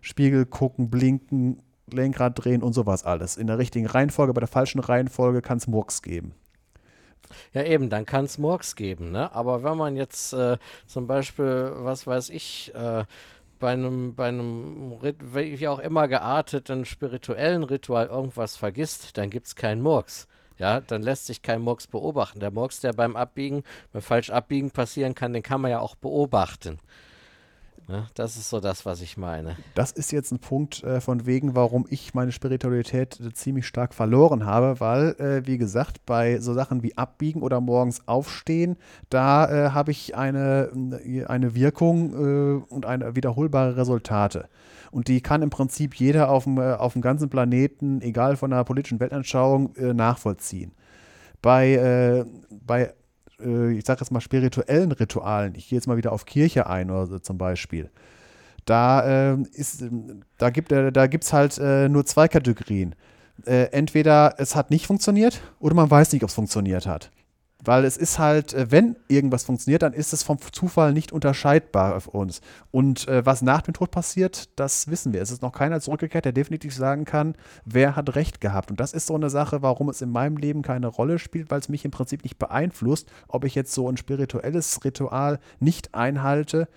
Spiegel 0.01 0.45
gucken, 0.45 0.89
blinken, 0.89 1.61
Lenkrad 1.91 2.43
drehen 2.43 2.63
und 2.63 2.73
sowas 2.73 3.03
alles. 3.03 3.37
In 3.37 3.47
der 3.47 3.57
richtigen 3.57 3.87
Reihenfolge, 3.87 4.33
bei 4.33 4.39
der 4.39 4.47
falschen 4.47 4.79
Reihenfolge 4.79 5.41
kann 5.41 5.57
es 5.57 5.67
Murks 5.67 6.01
geben. 6.01 6.33
Ja, 7.53 7.63
eben, 7.63 7.89
dann 7.89 8.05
kann 8.05 8.25
es 8.25 8.37
Murks 8.37 8.75
geben, 8.75 9.11
ne? 9.11 9.33
Aber 9.33 9.63
wenn 9.63 9.77
man 9.77 9.95
jetzt 9.95 10.33
äh, 10.33 10.57
zum 10.85 11.07
Beispiel, 11.07 11.71
was 11.75 12.05
weiß 12.07 12.29
ich, 12.29 12.73
äh, 12.75 13.05
bei 13.59 13.71
einem, 13.71 14.15
bei 14.15 14.27
einem, 14.27 14.97
wie 15.01 15.67
auch 15.67 15.79
immer 15.79 16.07
gearteten 16.07 16.83
spirituellen 16.83 17.63
Ritual 17.63 18.07
irgendwas 18.07 18.57
vergisst, 18.57 19.17
dann 19.17 19.29
gibt 19.29 19.47
es 19.47 19.55
keinen 19.55 19.81
Murks. 19.81 20.27
Ja, 20.57 20.81
dann 20.81 21.01
lässt 21.01 21.27
sich 21.27 21.41
kein 21.41 21.61
Murks 21.61 21.87
beobachten. 21.87 22.39
Der 22.39 22.51
Murks, 22.51 22.81
der 22.81 22.93
beim 22.93 23.15
Abbiegen, 23.15 23.63
beim 23.93 24.01
falsch 24.01 24.29
Abbiegen 24.29 24.71
passieren 24.71 25.15
kann, 25.15 25.33
den 25.33 25.43
kann 25.43 25.61
man 25.61 25.71
ja 25.71 25.79
auch 25.79 25.95
beobachten. 25.95 26.79
Ne? 27.91 28.07
Das 28.15 28.37
ist 28.37 28.49
so 28.49 28.59
das, 28.59 28.85
was 28.85 29.01
ich 29.01 29.17
meine. 29.17 29.57
Das 29.75 29.91
ist 29.91 30.11
jetzt 30.11 30.31
ein 30.31 30.39
Punkt 30.39 30.83
äh, 30.83 31.01
von 31.01 31.25
wegen, 31.25 31.55
warum 31.55 31.85
ich 31.89 32.13
meine 32.13 32.31
Spiritualität 32.31 33.19
äh, 33.19 33.33
ziemlich 33.33 33.67
stark 33.67 33.93
verloren 33.93 34.45
habe, 34.45 34.79
weil, 34.79 35.09
äh, 35.19 35.45
wie 35.45 35.57
gesagt, 35.57 36.05
bei 36.05 36.39
so 36.39 36.53
Sachen 36.53 36.81
wie 36.83 36.97
Abbiegen 36.97 37.41
oder 37.41 37.59
morgens 37.59 38.07
aufstehen, 38.07 38.77
da 39.09 39.49
äh, 39.49 39.69
habe 39.71 39.91
ich 39.91 40.15
eine, 40.15 40.71
äh, 41.05 41.25
eine 41.25 41.53
Wirkung 41.53 42.13
äh, 42.13 42.73
und 42.73 42.85
eine 42.85 43.15
wiederholbare 43.15 43.75
Resultate. 43.75 44.47
Und 44.89 45.07
die 45.07 45.21
kann 45.21 45.41
im 45.41 45.49
Prinzip 45.49 45.95
jeder 45.95 46.29
auf 46.29 46.45
dem, 46.45 46.59
auf 46.59 46.93
dem 46.93 47.01
ganzen 47.01 47.29
Planeten, 47.29 48.01
egal 48.01 48.35
von 48.35 48.51
der 48.51 48.63
politischen 48.65 48.99
Weltanschauung, 48.99 49.73
nachvollziehen. 49.77 50.73
Bei, 51.41 52.25
bei 52.49 52.93
äh, 53.43 53.71
ich 53.73 53.85
sage 53.85 54.01
jetzt 54.01 54.11
mal, 54.11 54.21
spirituellen 54.21 54.91
Ritualen, 54.91 55.55
ich 55.55 55.69
gehe 55.69 55.77
jetzt 55.77 55.87
mal 55.87 55.97
wieder 55.97 56.11
auf 56.11 56.25
Kirche 56.25 56.67
ein 56.67 56.89
oder 56.89 57.07
so 57.07 57.19
zum 57.19 57.37
Beispiel, 57.37 57.89
da, 58.65 59.33
äh, 59.33 59.37
da 60.37 60.49
gibt 60.49 60.71
es 60.71 61.29
da 61.29 61.37
halt 61.37 61.57
äh, 61.57 61.89
nur 61.89 62.05
zwei 62.05 62.27
Kategorien. 62.27 62.95
Äh, 63.45 63.71
entweder 63.71 64.35
es 64.37 64.55
hat 64.55 64.69
nicht 64.69 64.85
funktioniert 64.85 65.41
oder 65.59 65.73
man 65.73 65.89
weiß 65.89 66.13
nicht, 66.13 66.23
ob 66.23 66.29
es 66.29 66.35
funktioniert 66.35 66.85
hat. 66.85 67.11
Weil 67.63 67.85
es 67.85 67.95
ist 67.95 68.17
halt, 68.17 68.53
äh, 68.53 68.71
wenn 68.71 68.95
irgendwas 69.07 69.43
funktioniert, 69.43 69.83
dann 69.83 69.93
ist 69.93 70.13
es 70.13 70.23
vom 70.23 70.39
Zufall 70.51 70.93
nicht 70.93 71.11
unterscheidbar 71.11 71.95
auf 71.95 72.07
uns. 72.07 72.41
Und 72.71 73.07
äh, 73.07 73.25
was 73.25 73.41
nach 73.41 73.61
dem 73.61 73.73
Tod 73.73 73.91
passiert, 73.91 74.49
das 74.59 74.87
wissen 74.89 75.13
wir. 75.13 75.21
Es 75.21 75.31
ist 75.31 75.41
noch 75.41 75.51
keiner 75.51 75.79
zurückgekehrt, 75.79 76.25
der 76.25 76.31
definitiv 76.31 76.73
sagen 76.73 77.05
kann, 77.05 77.35
wer 77.63 77.95
hat 77.95 78.15
Recht 78.15 78.41
gehabt. 78.41 78.71
Und 78.71 78.79
das 78.79 78.93
ist 78.93 79.07
so 79.07 79.15
eine 79.15 79.29
Sache, 79.29 79.61
warum 79.61 79.89
es 79.89 80.01
in 80.01 80.11
meinem 80.11 80.37
Leben 80.37 80.63
keine 80.63 80.87
Rolle 80.87 81.19
spielt, 81.19 81.51
weil 81.51 81.59
es 81.59 81.69
mich 81.69 81.85
im 81.85 81.91
Prinzip 81.91 82.23
nicht 82.23 82.39
beeinflusst, 82.39 83.07
ob 83.27 83.45
ich 83.45 83.53
jetzt 83.53 83.73
so 83.73 83.87
ein 83.87 83.97
spirituelles 83.97 84.83
Ritual 84.83 85.39
nicht 85.59 85.93
einhalte. 85.93 86.67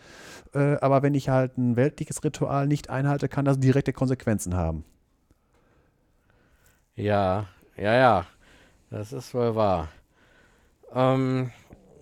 Äh, 0.55 0.77
aber 0.81 1.03
wenn 1.03 1.15
ich 1.15 1.31
halt 1.31 1.57
ein 1.57 1.77
weltliches 1.77 2.23
Ritual 2.23 2.67
nicht 2.67 2.91
einhalte, 2.91 3.29
kann 3.29 3.45
das 3.45 3.59
direkte 3.59 3.93
Konsequenzen 3.93 4.55
haben. 4.55 4.85
Ja, 6.95 7.47
ja, 7.77 7.95
ja. 7.95 8.27
Das 8.91 9.13
ist 9.13 9.35
wohl 9.35 9.57
wahr. 9.57 9.89
Ähm, 10.95 11.51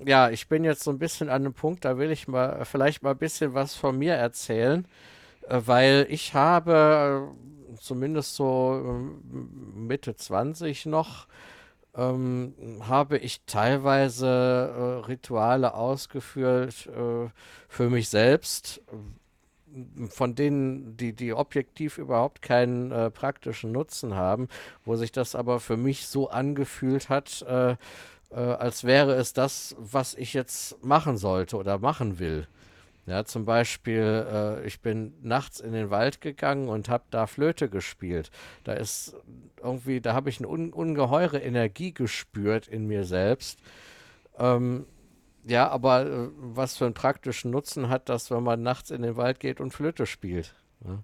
ja, 0.04 0.30
ich 0.30 0.48
bin 0.48 0.64
jetzt 0.64 0.82
so 0.82 0.90
ein 0.90 0.98
bisschen 0.98 1.28
an 1.28 1.42
einem 1.42 1.54
Punkt, 1.54 1.84
da 1.84 1.98
will 1.98 2.10
ich 2.10 2.28
mal 2.28 2.64
vielleicht 2.64 3.02
mal 3.02 3.12
ein 3.12 3.18
bisschen 3.18 3.54
was 3.54 3.74
von 3.74 3.98
mir 3.98 4.14
erzählen, 4.14 4.86
äh, 5.48 5.60
weil 5.64 6.06
ich 6.10 6.34
habe 6.34 7.32
äh, 7.72 7.78
zumindest 7.80 8.36
so 8.36 8.82
äh, 8.84 9.78
Mitte 9.78 10.16
20 10.16 10.86
noch, 10.86 11.26
ähm, 11.94 12.54
habe 12.82 13.18
ich 13.18 13.42
teilweise 13.46 14.26
äh, 14.26 15.06
Rituale 15.06 15.74
ausgeführt 15.74 16.86
äh, 16.88 17.28
für 17.68 17.90
mich 17.90 18.08
selbst, 18.08 18.82
von 20.10 20.34
denen, 20.34 20.98
die, 20.98 21.14
die 21.14 21.32
objektiv 21.32 21.96
überhaupt 21.96 22.42
keinen 22.42 22.92
äh, 22.92 23.10
praktischen 23.10 23.72
Nutzen 23.72 24.14
haben, 24.14 24.48
wo 24.84 24.96
sich 24.96 25.12
das 25.12 25.34
aber 25.34 25.60
für 25.60 25.78
mich 25.78 26.08
so 26.08 26.28
angefühlt 26.28 27.08
hat, 27.08 27.44
äh, 28.34 28.40
als 28.40 28.84
wäre 28.84 29.14
es 29.14 29.32
das, 29.32 29.76
was 29.78 30.14
ich 30.14 30.34
jetzt 30.34 30.82
machen 30.84 31.16
sollte 31.16 31.56
oder 31.56 31.78
machen 31.78 32.18
will. 32.18 32.46
Ja, 33.04 33.24
zum 33.24 33.44
Beispiel, 33.44 34.26
äh, 34.30 34.66
ich 34.66 34.80
bin 34.80 35.14
nachts 35.22 35.58
in 35.58 35.72
den 35.72 35.90
Wald 35.90 36.20
gegangen 36.20 36.68
und 36.68 36.88
habe 36.88 37.04
da 37.10 37.26
Flöte 37.26 37.68
gespielt. 37.68 38.30
Da 38.62 38.74
ist 38.74 39.16
irgendwie, 39.60 40.00
da 40.00 40.14
habe 40.14 40.30
ich 40.30 40.38
eine 40.38 40.48
un 40.48 40.72
ungeheure 40.72 41.38
Energie 41.40 41.92
gespürt 41.92 42.68
in 42.68 42.86
mir 42.86 43.04
selbst. 43.04 43.58
Ähm, 44.38 44.86
ja, 45.44 45.68
aber 45.68 46.06
äh, 46.06 46.28
was 46.36 46.76
für 46.76 46.84
einen 46.84 46.94
praktischen 46.94 47.50
Nutzen 47.50 47.88
hat 47.88 48.08
das, 48.08 48.30
wenn 48.30 48.44
man 48.44 48.62
nachts 48.62 48.90
in 48.90 49.02
den 49.02 49.16
Wald 49.16 49.40
geht 49.40 49.60
und 49.60 49.72
Flöte 49.72 50.06
spielt? 50.06 50.54
Ja. 50.84 51.02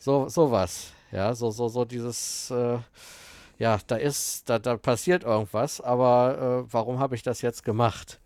So, 0.00 0.28
sowas. 0.28 0.92
Ja, 1.12 1.34
so, 1.34 1.52
so, 1.52 1.68
so 1.68 1.84
dieses, 1.84 2.50
äh, 2.50 2.78
ja, 3.62 3.78
da 3.86 3.94
ist, 3.94 4.50
da, 4.50 4.58
da 4.58 4.76
passiert 4.76 5.22
irgendwas, 5.22 5.80
aber 5.80 6.64
äh, 6.66 6.72
warum 6.72 6.98
habe 6.98 7.14
ich 7.14 7.22
das 7.22 7.42
jetzt 7.42 7.62
gemacht? 7.62 8.20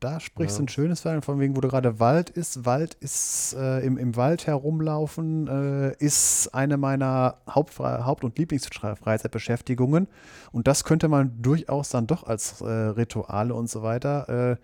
Da 0.00 0.18
sprichst 0.18 0.58
du 0.58 0.62
ja. 0.62 0.64
ein 0.64 0.68
schönes 0.68 1.02
Fall, 1.02 1.22
von 1.22 1.38
wegen, 1.38 1.56
wo 1.56 1.60
du 1.60 1.68
gerade 1.68 2.00
Wald 2.00 2.28
ist. 2.30 2.64
Wald 2.64 2.94
ist 2.94 3.54
äh, 3.56 3.86
im, 3.86 3.96
im 3.96 4.16
Wald 4.16 4.48
herumlaufen, 4.48 5.46
äh, 5.46 6.04
ist 6.04 6.52
eine 6.52 6.78
meiner 6.78 7.36
Haupt-, 7.48 7.78
Haupt 7.78 8.24
und 8.24 8.36
Lieblingsfreizeitbeschäftigungen. 8.36 10.08
Und 10.50 10.66
das 10.66 10.82
könnte 10.82 11.06
man 11.06 11.40
durchaus 11.40 11.88
dann 11.90 12.08
doch 12.08 12.24
als 12.24 12.60
äh, 12.62 12.64
Rituale 12.66 13.54
und 13.54 13.70
so 13.70 13.84
weiter, 13.84 14.28
äh, 14.28 14.56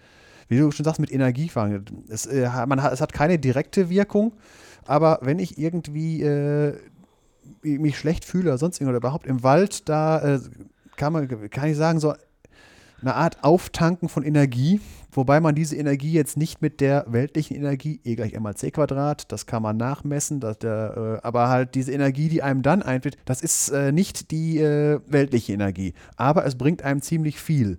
wie 0.49 0.59
du 0.59 0.73
schon 0.73 0.83
sagst, 0.83 1.01
mit 1.01 1.13
Energie 1.13 1.49
fangen. 1.49 1.85
Es, 2.09 2.27
äh, 2.27 2.51
man 2.67 2.83
hat, 2.83 2.93
es 2.93 3.01
hat 3.01 3.13
keine 3.13 3.39
direkte 3.39 3.89
Wirkung, 3.89 4.33
aber 4.85 5.21
wenn 5.23 5.39
ich 5.39 5.59
irgendwie 5.59 6.23
äh, 6.23 6.77
mich 7.63 7.99
schlecht 7.99 8.25
fühle 8.25 8.51
oder 8.51 8.59
sonst 8.59 8.77
irgendwas, 8.81 8.93
oder 8.93 9.07
überhaupt 9.09 9.27
im 9.27 9.43
Wald, 9.43 9.89
da 9.89 10.37
äh, 10.37 10.41
kann 10.97 11.13
man, 11.13 11.29
kann 11.51 11.71
ich 11.71 11.77
sagen, 11.77 12.01
so 12.01 12.15
eine 13.01 13.15
Art 13.15 13.43
Auftanken 13.43 14.09
von 14.09 14.23
Energie, 14.23 14.81
wobei 15.11 15.41
man 15.41 15.55
diese 15.55 15.77
Energie 15.77 16.13
jetzt 16.13 16.37
nicht 16.37 16.63
mit 16.63 16.81
der 16.81 17.05
weltlichen 17.09 17.57
Energie, 17.57 18.01
E 18.05 18.15
gleich 18.15 18.35
m 18.35 18.43
mal 18.43 18.57
c 18.57 18.71
Quadrat, 18.71 19.31
das 19.33 19.47
kann 19.47 19.63
man 19.63 19.77
nachmessen, 19.77 20.41
dass 20.41 20.59
der, 20.59 21.21
äh, 21.23 21.27
aber 21.27 21.49
halt 21.49 21.75
diese 21.75 21.93
Energie, 21.93 22.29
die 22.29 22.43
einem 22.43 22.63
dann 22.63 22.83
einfällt, 22.83 23.17
das 23.25 23.43
ist 23.43 23.71
äh, 23.71 23.93
nicht 23.93 24.31
die 24.31 24.59
äh, 24.59 25.01
weltliche 25.07 25.53
Energie, 25.53 25.95
aber 26.17 26.47
es 26.47 26.57
bringt 26.57 26.83
einem 26.83 27.03
ziemlich 27.03 27.41
viel. 27.41 27.79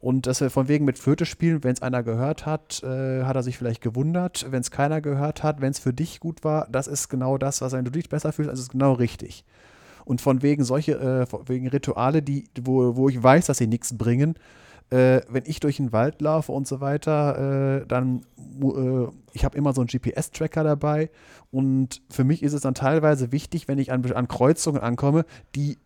Und 0.00 0.26
dass 0.26 0.40
wir 0.40 0.50
von 0.50 0.68
wegen 0.68 0.84
mit 0.84 0.98
Flöte 0.98 1.24
spielen, 1.26 1.64
wenn 1.64 1.72
es 1.72 1.82
einer 1.82 2.02
gehört 2.02 2.44
hat, 2.46 2.82
äh, 2.82 3.24
hat 3.24 3.36
er 3.36 3.42
sich 3.42 3.56
vielleicht 3.56 3.80
gewundert. 3.80 4.46
Wenn 4.50 4.60
es 4.60 4.70
keiner 4.70 5.00
gehört 5.00 5.42
hat, 5.42 5.60
wenn 5.60 5.70
es 5.70 5.78
für 5.78 5.92
dich 5.92 6.20
gut 6.20 6.44
war, 6.44 6.68
das 6.70 6.86
ist 6.86 7.08
genau 7.08 7.38
das, 7.38 7.60
was 7.60 7.72
du 7.72 7.82
dich 7.82 8.08
besser 8.08 8.32
fühlst, 8.32 8.52
das 8.52 8.60
ist 8.60 8.72
genau 8.72 8.92
richtig. 8.92 9.44
Und 10.04 10.20
von 10.20 10.42
wegen 10.42 10.64
solche, 10.64 10.92
äh, 10.92 11.26
wegen 11.46 11.68
Rituale, 11.68 12.22
die, 12.22 12.44
wo, 12.60 12.96
wo 12.96 13.08
ich 13.08 13.20
weiß, 13.20 13.46
dass 13.46 13.58
sie 13.58 13.66
nichts 13.66 13.96
bringen, 13.96 14.34
äh, 14.90 15.22
wenn 15.28 15.42
ich 15.46 15.58
durch 15.60 15.78
den 15.78 15.92
Wald 15.92 16.20
laufe 16.20 16.52
und 16.52 16.68
so 16.68 16.80
weiter, 16.80 17.80
äh, 17.80 17.86
dann, 17.86 18.22
äh, 18.62 19.08
ich 19.32 19.44
habe 19.44 19.58
immer 19.58 19.72
so 19.72 19.80
einen 19.80 19.88
GPS-Tracker 19.88 20.62
dabei 20.62 21.10
und 21.50 22.02
für 22.08 22.22
mich 22.22 22.42
ist 22.42 22.52
es 22.52 22.60
dann 22.60 22.74
teilweise 22.74 23.32
wichtig, 23.32 23.66
wenn 23.66 23.78
ich 23.78 23.90
an, 23.90 24.04
an 24.12 24.28
Kreuzungen 24.28 24.80
ankomme, 24.80 25.24
die 25.56 25.78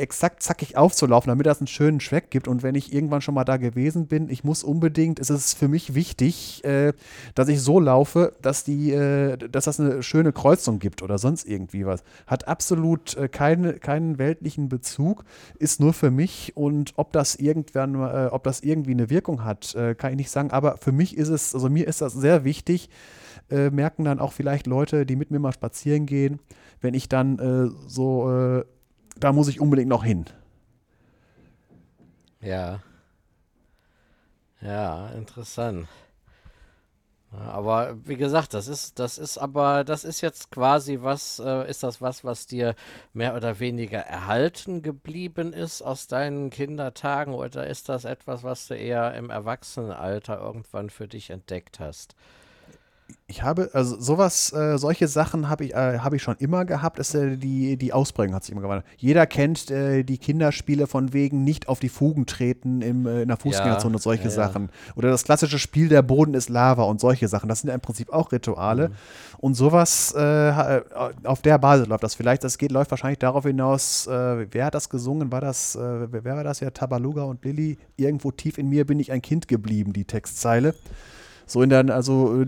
exakt 0.00 0.42
zackig 0.42 0.76
aufzulaufen, 0.76 1.28
damit 1.28 1.46
das 1.46 1.60
einen 1.60 1.66
schönen 1.66 2.00
Schweck 2.00 2.30
gibt. 2.30 2.48
Und 2.48 2.62
wenn 2.62 2.74
ich 2.74 2.92
irgendwann 2.92 3.20
schon 3.20 3.34
mal 3.34 3.44
da 3.44 3.56
gewesen 3.56 4.06
bin, 4.06 4.28
ich 4.28 4.42
muss 4.42 4.64
unbedingt, 4.64 5.20
es 5.20 5.30
ist 5.30 5.54
für 5.54 5.68
mich 5.68 5.94
wichtig, 5.94 6.64
äh, 6.64 6.92
dass 7.34 7.48
ich 7.48 7.60
so 7.60 7.78
laufe, 7.78 8.32
dass 8.42 8.64
die, 8.64 8.92
äh, 8.92 9.36
dass 9.36 9.66
das 9.66 9.78
eine 9.78 10.02
schöne 10.02 10.32
Kreuzung 10.32 10.78
gibt 10.78 11.02
oder 11.02 11.18
sonst 11.18 11.46
irgendwie 11.46 11.86
was. 11.86 12.02
Hat 12.26 12.48
absolut 12.48 13.16
äh, 13.16 13.28
keine, 13.28 13.74
keinen 13.74 14.18
weltlichen 14.18 14.68
Bezug, 14.68 15.24
ist 15.58 15.80
nur 15.80 15.92
für 15.92 16.10
mich 16.10 16.56
und 16.56 16.94
ob 16.96 17.12
das 17.12 17.36
irgendwann, 17.36 17.94
äh, 17.94 18.28
ob 18.30 18.44
das 18.44 18.60
irgendwie 18.60 18.92
eine 18.92 19.10
Wirkung 19.10 19.44
hat, 19.44 19.74
äh, 19.74 19.94
kann 19.94 20.12
ich 20.12 20.16
nicht 20.16 20.30
sagen. 20.30 20.50
Aber 20.50 20.78
für 20.78 20.92
mich 20.92 21.16
ist 21.16 21.28
es, 21.28 21.54
also 21.54 21.68
mir 21.68 21.86
ist 21.86 22.00
das 22.00 22.14
sehr 22.14 22.44
wichtig. 22.44 22.88
Äh, 23.50 23.70
merken 23.70 24.04
dann 24.04 24.20
auch 24.20 24.32
vielleicht 24.32 24.66
Leute, 24.66 25.04
die 25.04 25.16
mit 25.16 25.30
mir 25.30 25.38
mal 25.38 25.52
spazieren 25.52 26.06
gehen, 26.06 26.40
wenn 26.80 26.94
ich 26.94 27.08
dann 27.08 27.74
so 27.88 28.62
da 29.20 29.32
muss 29.32 29.48
ich 29.48 29.60
unbedingt 29.60 29.88
noch 29.88 30.04
hin. 30.04 30.24
Ja. 32.40 32.80
Ja, 34.60 35.08
interessant. 35.10 35.88
Aber 37.32 37.96
wie 38.04 38.16
gesagt, 38.16 38.54
das 38.54 38.66
ist, 38.66 38.98
das 38.98 39.16
ist 39.16 39.38
aber, 39.38 39.84
das 39.84 40.02
ist 40.02 40.20
jetzt 40.20 40.50
quasi 40.50 40.98
was, 41.00 41.38
äh, 41.38 41.70
ist 41.70 41.84
das 41.84 42.00
was, 42.02 42.24
was 42.24 42.46
dir 42.46 42.74
mehr 43.12 43.36
oder 43.36 43.60
weniger 43.60 44.00
erhalten 44.00 44.82
geblieben 44.82 45.52
ist 45.52 45.80
aus 45.80 46.08
deinen 46.08 46.50
Kindertagen 46.50 47.34
oder 47.34 47.68
ist 47.68 47.88
das 47.88 48.04
etwas, 48.04 48.42
was 48.42 48.66
du 48.66 48.74
eher 48.74 49.14
im 49.14 49.30
Erwachsenenalter 49.30 50.40
irgendwann 50.40 50.90
für 50.90 51.06
dich 51.06 51.30
entdeckt 51.30 51.78
hast? 51.78 52.16
Ich 53.30 53.44
habe, 53.44 53.70
also 53.74 53.98
sowas, 54.00 54.52
äh, 54.52 54.76
solche 54.76 55.06
Sachen 55.06 55.48
habe 55.48 55.64
ich, 55.64 55.72
äh, 55.72 55.98
hab 56.00 56.12
ich 56.14 56.20
schon 56.20 56.34
immer 56.40 56.64
gehabt. 56.64 56.98
Ist, 56.98 57.14
äh, 57.14 57.36
die, 57.36 57.76
die 57.76 57.92
Ausprägung 57.92 58.34
hat 58.34 58.42
sich 58.42 58.50
immer 58.50 58.60
gewandelt. 58.60 58.84
Jeder 58.96 59.24
kennt 59.24 59.70
äh, 59.70 60.02
die 60.02 60.18
Kinderspiele 60.18 60.88
von 60.88 61.12
wegen 61.12 61.44
nicht 61.44 61.68
auf 61.68 61.78
die 61.78 61.90
Fugen 61.90 62.26
treten 62.26 62.82
im, 62.82 63.06
äh, 63.06 63.22
in 63.22 63.28
der 63.28 63.36
Fußgängerzone 63.36 63.92
ja, 63.92 63.96
und 63.96 64.02
solche 64.02 64.24
ja, 64.24 64.30
Sachen. 64.30 64.68
Oder 64.96 65.10
das 65.10 65.22
klassische 65.22 65.60
Spiel, 65.60 65.88
der 65.88 66.02
Boden 66.02 66.34
ist 66.34 66.48
Lava 66.48 66.82
und 66.82 67.00
solche 67.00 67.28
Sachen. 67.28 67.48
Das 67.48 67.60
sind 67.60 67.68
ja 67.68 67.74
im 67.74 67.80
Prinzip 67.80 68.12
auch 68.12 68.32
Rituale. 68.32 68.88
Mhm. 68.88 68.94
Und 69.38 69.54
sowas 69.54 70.12
äh, 70.12 70.80
auf 71.22 71.40
der 71.40 71.58
Basis 71.58 71.86
läuft 71.86 72.02
das. 72.02 72.16
Vielleicht, 72.16 72.42
das 72.42 72.58
geht, 72.58 72.72
läuft 72.72 72.90
wahrscheinlich 72.90 73.20
darauf 73.20 73.44
hinaus, 73.44 74.08
wer 74.08 74.64
hat 74.64 74.74
das 74.74 74.88
gesungen? 74.88 75.30
War 75.30 75.40
das, 75.40 75.78
wer 75.78 76.24
war 76.24 76.44
das 76.44 76.60
ja? 76.60 76.70
Tabaluga 76.70 77.22
und 77.22 77.44
Lilly? 77.44 77.78
Irgendwo 77.96 78.32
tief 78.32 78.58
in 78.58 78.68
mir 78.68 78.84
bin 78.84 78.98
ich 78.98 79.12
ein 79.12 79.22
Kind 79.22 79.46
geblieben, 79.46 79.92
die 79.92 80.04
Textzeile. 80.04 80.74
So 81.46 81.62
in 81.62 81.70
der, 81.70 81.88
also 81.94 82.44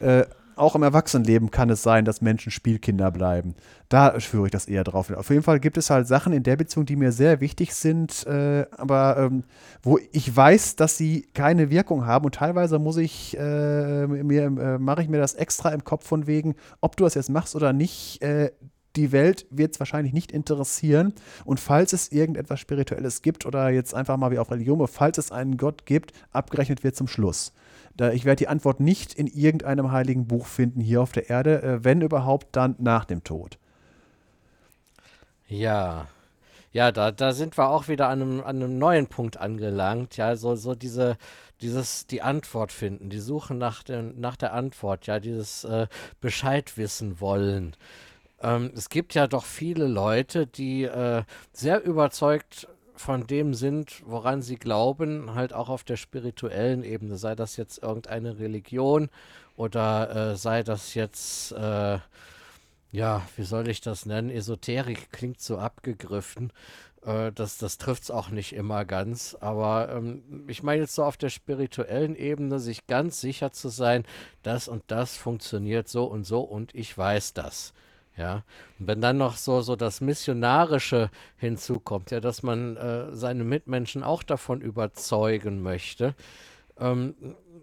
äh, 0.00 0.24
auch 0.58 0.74
im 0.74 0.82
Erwachsenenleben 0.82 1.50
kann 1.50 1.70
es 1.70 1.82
sein, 1.82 2.04
dass 2.04 2.20
Menschen 2.20 2.50
Spielkinder 2.50 3.10
bleiben. 3.10 3.54
Da 3.88 4.18
führe 4.18 4.46
ich 4.46 4.50
das 4.50 4.66
eher 4.66 4.84
drauf. 4.84 5.10
Auf 5.10 5.30
jeden 5.30 5.42
Fall 5.42 5.60
gibt 5.60 5.78
es 5.78 5.88
halt 5.88 6.08
Sachen 6.08 6.32
in 6.32 6.42
der 6.42 6.56
Beziehung, 6.56 6.84
die 6.84 6.96
mir 6.96 7.12
sehr 7.12 7.40
wichtig 7.40 7.74
sind, 7.74 8.26
äh, 8.26 8.66
aber 8.76 9.18
ähm, 9.18 9.44
wo 9.82 9.98
ich 10.12 10.34
weiß, 10.34 10.76
dass 10.76 10.96
sie 10.96 11.28
keine 11.32 11.70
Wirkung 11.70 12.06
haben 12.06 12.24
und 12.24 12.34
teilweise 12.34 12.78
muss 12.78 12.96
ich 12.96 13.38
äh, 13.38 14.06
mir 14.06 14.44
äh, 14.44 14.78
mache 14.78 15.02
ich 15.02 15.08
mir 15.08 15.18
das 15.18 15.34
extra 15.34 15.70
im 15.70 15.84
Kopf 15.84 16.06
von 16.06 16.26
wegen, 16.26 16.56
ob 16.80 16.96
du 16.96 17.04
das 17.04 17.14
jetzt 17.14 17.30
machst 17.30 17.54
oder 17.54 17.72
nicht. 17.72 18.20
Äh, 18.22 18.50
die 18.96 19.12
Welt 19.12 19.46
wird 19.50 19.74
es 19.74 19.80
wahrscheinlich 19.80 20.12
nicht 20.12 20.32
interessieren. 20.32 21.12
Und 21.44 21.60
falls 21.60 21.92
es 21.92 22.10
irgendetwas 22.10 22.58
Spirituelles 22.58 23.22
gibt 23.22 23.46
oder 23.46 23.68
jetzt 23.68 23.94
einfach 23.94 24.16
mal 24.16 24.32
wie 24.32 24.38
auf 24.38 24.50
Religion, 24.50 24.84
falls 24.88 25.18
es 25.18 25.30
einen 25.30 25.56
Gott 25.56 25.86
gibt, 25.86 26.12
abgerechnet 26.32 26.82
wird 26.82 26.96
zum 26.96 27.06
Schluss. 27.06 27.52
Da, 27.98 28.12
ich 28.12 28.24
werde 28.24 28.38
die 28.38 28.48
Antwort 28.48 28.80
nicht 28.80 29.12
in 29.12 29.26
irgendeinem 29.26 29.92
heiligen 29.92 30.26
Buch 30.26 30.46
finden 30.46 30.80
hier 30.80 31.02
auf 31.02 31.12
der 31.12 31.28
Erde, 31.28 31.62
äh, 31.62 31.84
wenn 31.84 32.00
überhaupt 32.00 32.46
dann 32.52 32.76
nach 32.78 33.04
dem 33.04 33.24
Tod. 33.24 33.58
Ja, 35.48 36.06
ja, 36.72 36.92
da, 36.92 37.10
da 37.10 37.32
sind 37.32 37.58
wir 37.58 37.68
auch 37.68 37.88
wieder 37.88 38.08
an 38.08 38.22
einem, 38.22 38.40
an 38.40 38.56
einem 38.56 38.78
neuen 38.78 39.08
Punkt 39.08 39.36
angelangt. 39.38 40.16
Ja, 40.16 40.36
so, 40.36 40.54
so 40.54 40.74
diese, 40.74 41.16
dieses, 41.60 42.06
die 42.06 42.22
Antwort 42.22 42.72
finden, 42.72 43.10
die 43.10 43.18
Suche 43.18 43.54
nach, 43.54 43.82
den, 43.82 44.20
nach 44.20 44.36
der 44.36 44.52
Antwort, 44.52 45.06
ja, 45.06 45.18
dieses 45.18 45.64
äh, 45.64 45.88
Bescheid 46.20 46.76
wissen 46.76 47.20
wollen. 47.20 47.74
Ähm, 48.40 48.70
es 48.76 48.90
gibt 48.90 49.14
ja 49.14 49.26
doch 49.26 49.44
viele 49.44 49.88
Leute, 49.88 50.46
die 50.46 50.84
äh, 50.84 51.24
sehr 51.52 51.82
überzeugt 51.82 52.68
von 52.98 53.26
dem 53.26 53.54
sind, 53.54 54.02
woran 54.06 54.42
sie 54.42 54.56
glauben, 54.56 55.34
halt 55.34 55.52
auch 55.52 55.68
auf 55.68 55.84
der 55.84 55.96
spirituellen 55.96 56.82
Ebene, 56.84 57.16
sei 57.16 57.34
das 57.34 57.56
jetzt 57.56 57.82
irgendeine 57.82 58.38
Religion 58.38 59.08
oder 59.56 60.32
äh, 60.32 60.36
sei 60.36 60.62
das 60.62 60.94
jetzt, 60.94 61.52
äh, 61.52 61.98
ja, 62.90 63.22
wie 63.36 63.42
soll 63.42 63.68
ich 63.68 63.80
das 63.80 64.06
nennen? 64.06 64.30
Esoterik 64.30 65.10
klingt 65.12 65.40
so 65.40 65.58
abgegriffen. 65.58 66.52
Äh, 67.04 67.32
das 67.32 67.58
das 67.58 67.78
trifft 67.78 68.04
es 68.04 68.10
auch 68.10 68.30
nicht 68.30 68.52
immer 68.54 68.84
ganz. 68.84 69.36
Aber 69.40 69.90
ähm, 69.92 70.44
ich 70.48 70.62
meine 70.62 70.82
jetzt 70.82 70.94
so 70.94 71.04
auf 71.04 71.16
der 71.16 71.30
spirituellen 71.30 72.16
Ebene, 72.16 72.58
sich 72.60 72.86
ganz 72.86 73.20
sicher 73.20 73.52
zu 73.52 73.68
sein, 73.68 74.04
das 74.42 74.68
und 74.68 74.82
das 74.88 75.16
funktioniert 75.16 75.88
so 75.88 76.04
und 76.04 76.24
so 76.24 76.40
und 76.40 76.74
ich 76.74 76.96
weiß 76.96 77.34
das. 77.34 77.72
Ja, 78.18 78.42
und 78.78 78.88
wenn 78.88 79.00
dann 79.00 79.16
noch 79.16 79.36
so, 79.36 79.60
so 79.60 79.76
das 79.76 80.00
Missionarische 80.00 81.10
hinzukommt, 81.36 82.10
ja, 82.10 82.18
dass 82.20 82.42
man 82.42 82.76
äh, 82.76 83.14
seine 83.14 83.44
Mitmenschen 83.44 84.02
auch 84.02 84.24
davon 84.24 84.60
überzeugen 84.60 85.62
möchte, 85.62 86.16
ähm, 86.78 87.14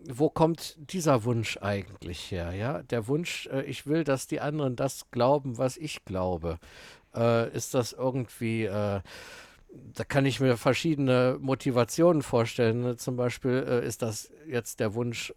wo 0.07 0.29
kommt 0.29 0.75
dieser 0.77 1.23
Wunsch 1.23 1.57
eigentlich 1.61 2.31
her? 2.31 2.53
Ja, 2.53 2.83
der 2.83 3.07
Wunsch, 3.07 3.47
äh, 3.51 3.63
ich 3.63 3.85
will, 3.87 4.03
dass 4.03 4.27
die 4.27 4.39
anderen 4.39 4.75
das 4.75 5.11
glauben, 5.11 5.57
was 5.57 5.77
ich 5.77 6.05
glaube. 6.05 6.59
Äh, 7.15 7.51
ist 7.55 7.73
das 7.73 7.93
irgendwie, 7.93 8.65
äh, 8.65 9.01
da 9.93 10.03
kann 10.07 10.25
ich 10.25 10.39
mir 10.39 10.57
verschiedene 10.57 11.37
Motivationen 11.41 12.21
vorstellen. 12.21 12.97
Zum 12.97 13.15
Beispiel 13.15 13.65
äh, 13.67 13.85
ist 13.85 14.01
das 14.01 14.31
jetzt 14.47 14.79
der 14.79 14.93
Wunsch, 14.93 15.33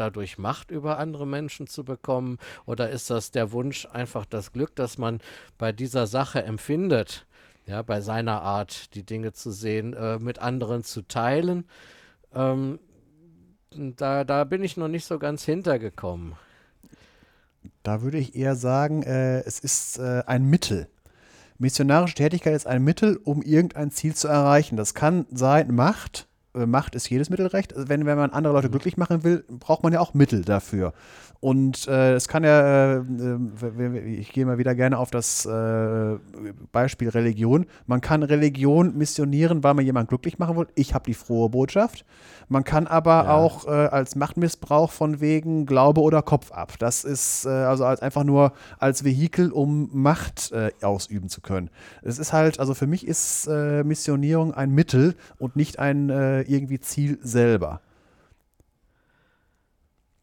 dadurch 0.00 0.38
Macht 0.38 0.70
über 0.70 0.98
andere 0.98 1.26
Menschen 1.26 1.66
zu 1.66 1.84
bekommen? 1.84 2.38
Oder 2.66 2.90
ist 2.90 3.10
das 3.10 3.30
der 3.30 3.52
Wunsch, 3.52 3.86
einfach 3.92 4.24
das 4.24 4.52
Glück, 4.52 4.74
das 4.74 4.98
man 4.98 5.20
bei 5.58 5.72
dieser 5.72 6.06
Sache 6.06 6.42
empfindet, 6.42 7.26
ja, 7.66 7.82
bei 7.82 8.00
seiner 8.00 8.42
Art, 8.42 8.94
die 8.94 9.04
Dinge 9.04 9.32
zu 9.32 9.50
sehen, 9.50 9.92
äh, 9.92 10.18
mit 10.18 10.38
anderen 10.38 10.82
zu 10.82 11.02
teilen? 11.02 11.64
Ähm, 12.34 12.80
da, 13.70 14.24
da 14.24 14.44
bin 14.44 14.64
ich 14.64 14.76
noch 14.76 14.88
nicht 14.88 15.04
so 15.04 15.18
ganz 15.18 15.44
hintergekommen. 15.44 16.34
Da 17.82 18.02
würde 18.02 18.18
ich 18.18 18.34
eher 18.34 18.56
sagen, 18.56 19.02
äh, 19.02 19.40
es 19.40 19.60
ist 19.60 19.98
äh, 19.98 20.22
ein 20.26 20.44
Mittel. 20.44 20.88
Missionarische 21.58 22.14
Tätigkeit 22.14 22.54
ist 22.54 22.66
ein 22.66 22.82
Mittel, 22.82 23.20
um 23.22 23.42
irgendein 23.42 23.90
Ziel 23.90 24.14
zu 24.14 24.28
erreichen. 24.28 24.76
Das 24.76 24.94
kann 24.94 25.26
sein 25.30 25.74
Macht, 25.74 26.26
Macht 26.52 26.94
ist 26.94 27.08
jedes 27.08 27.30
Mittel 27.30 27.46
recht. 27.46 27.74
Also 27.74 27.88
wenn, 27.88 28.06
wenn 28.06 28.18
man 28.18 28.30
andere 28.30 28.52
Leute 28.52 28.68
mhm. 28.68 28.72
glücklich 28.72 28.96
machen 28.96 29.24
will, 29.24 29.44
braucht 29.48 29.82
man 29.82 29.92
ja 29.92 30.00
auch 30.00 30.14
Mittel 30.14 30.42
dafür. 30.42 30.92
Und 31.40 31.88
äh, 31.88 32.12
es 32.12 32.28
kann 32.28 32.44
ja, 32.44 32.98
äh, 32.98 32.98
äh 32.98 33.98
ich 34.20 34.30
gehe 34.32 34.44
mal 34.44 34.58
wieder 34.58 34.74
gerne 34.74 34.98
auf 34.98 35.10
das 35.10 35.46
äh, 35.46 36.18
Beispiel 36.70 37.08
Religion. 37.08 37.64
Man 37.86 38.02
kann 38.02 38.22
Religion 38.22 38.96
missionieren, 38.98 39.64
weil 39.64 39.72
man 39.72 39.86
jemanden 39.86 40.08
glücklich 40.08 40.38
machen 40.38 40.56
will. 40.58 40.66
Ich 40.74 40.92
habe 40.92 41.04
die 41.06 41.14
frohe 41.14 41.48
Botschaft. 41.48 42.04
Man 42.48 42.64
kann 42.64 42.86
aber 42.86 43.24
ja. 43.24 43.34
auch 43.34 43.66
äh, 43.66 43.70
als 43.70 44.16
Machtmissbrauch 44.16 44.90
von 44.90 45.20
wegen 45.20 45.64
Glaube 45.64 46.02
oder 46.02 46.20
Kopf 46.20 46.52
ab. 46.52 46.74
Das 46.78 47.04
ist 47.04 47.46
äh, 47.46 47.48
also 47.48 47.86
als 47.86 48.02
einfach 48.02 48.24
nur 48.24 48.52
als 48.78 49.04
Vehikel, 49.04 49.50
um 49.50 49.88
Macht 49.94 50.52
äh, 50.52 50.72
ausüben 50.82 51.30
zu 51.30 51.40
können. 51.40 51.70
Es 52.02 52.18
ist 52.18 52.34
halt, 52.34 52.60
also 52.60 52.74
für 52.74 52.86
mich 52.86 53.06
ist 53.06 53.46
äh, 53.46 53.82
Missionierung 53.82 54.52
ein 54.52 54.72
Mittel 54.72 55.14
und 55.38 55.56
nicht 55.56 55.78
ein 55.78 56.10
irgendwie 56.48 56.80
Ziel 56.80 57.18
selber. 57.22 57.80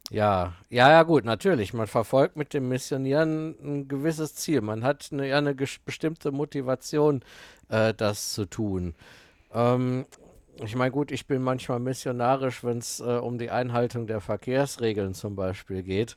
Ja, 0.10 0.54
ja, 0.70 0.90
ja, 0.90 1.04
gut, 1.04 1.26
natürlich. 1.26 1.74
Man 1.74 1.88
verfolgt 1.88 2.38
mit 2.38 2.54
dem 2.54 2.70
Missionieren 2.70 3.56
ein 3.62 3.88
gewisses 3.90 4.36
Ziel. 4.36 4.62
Man 4.62 4.84
hat 4.84 5.10
eine, 5.12 5.28
ja, 5.28 5.38
eine 5.38 5.54
bestimmte 5.54 6.32
Motivation, 6.32 7.24
äh, 7.70 7.94
das 7.94 8.32
zu 8.34 8.46
tun. 8.46 8.96
Ähm, 9.54 10.06
ich 10.64 10.76
meine, 10.76 10.92
gut, 10.92 11.12
ich 11.12 11.28
bin 11.28 11.42
manchmal 11.44 11.80
missionarisch, 11.80 12.64
wenn 12.64 12.78
es 12.80 13.00
äh, 13.02 13.04
um 13.04 13.38
die 13.38 13.52
Einhaltung 13.52 14.08
der 14.08 14.22
Verkehrsregeln 14.22 15.14
zum 15.14 15.36
Beispiel 15.36 15.84
geht, 15.84 16.16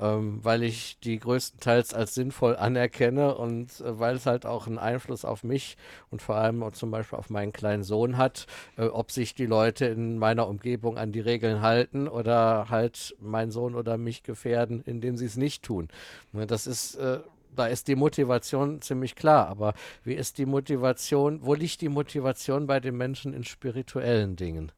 ähm, 0.00 0.40
weil 0.42 0.62
ich 0.62 0.98
die 1.00 1.18
größtenteils 1.18 1.94
als 1.94 2.14
sinnvoll 2.14 2.56
anerkenne 2.56 3.34
und 3.34 3.80
äh, 3.80 3.98
weil 3.98 4.16
es 4.16 4.26
halt 4.26 4.46
auch 4.46 4.66
einen 4.66 4.78
Einfluss 4.78 5.24
auf 5.24 5.44
mich 5.44 5.76
und 6.10 6.22
vor 6.22 6.36
allem 6.36 6.72
zum 6.72 6.90
Beispiel 6.90 7.18
auf 7.18 7.30
meinen 7.30 7.52
kleinen 7.52 7.82
Sohn 7.82 8.16
hat, 8.16 8.46
äh, 8.76 8.86
ob 8.86 9.10
sich 9.10 9.34
die 9.34 9.46
Leute 9.46 9.86
in 9.86 10.18
meiner 10.18 10.48
Umgebung 10.48 10.96
an 10.96 11.12
die 11.12 11.20
Regeln 11.20 11.60
halten 11.60 12.08
oder 12.08 12.70
halt 12.70 13.14
meinen 13.20 13.50
Sohn 13.50 13.74
oder 13.74 13.98
mich 13.98 14.22
gefährden, 14.22 14.82
indem 14.84 15.16
sie 15.16 15.26
es 15.26 15.36
nicht 15.36 15.62
tun. 15.62 15.88
Ne, 16.32 16.46
das 16.46 16.66
ist 16.66 16.94
äh, 16.96 17.20
da 17.54 17.66
ist 17.66 17.88
die 17.88 17.96
Motivation 17.96 18.80
ziemlich 18.80 19.14
klar. 19.14 19.48
Aber 19.48 19.74
wie 20.04 20.14
ist 20.14 20.38
die 20.38 20.46
Motivation, 20.46 21.40
wo 21.42 21.54
liegt 21.54 21.80
die 21.82 21.88
Motivation 21.88 22.66
bei 22.66 22.80
den 22.80 22.96
Menschen 22.96 23.34
in 23.34 23.44
spirituellen 23.44 24.36
Dingen? 24.36 24.72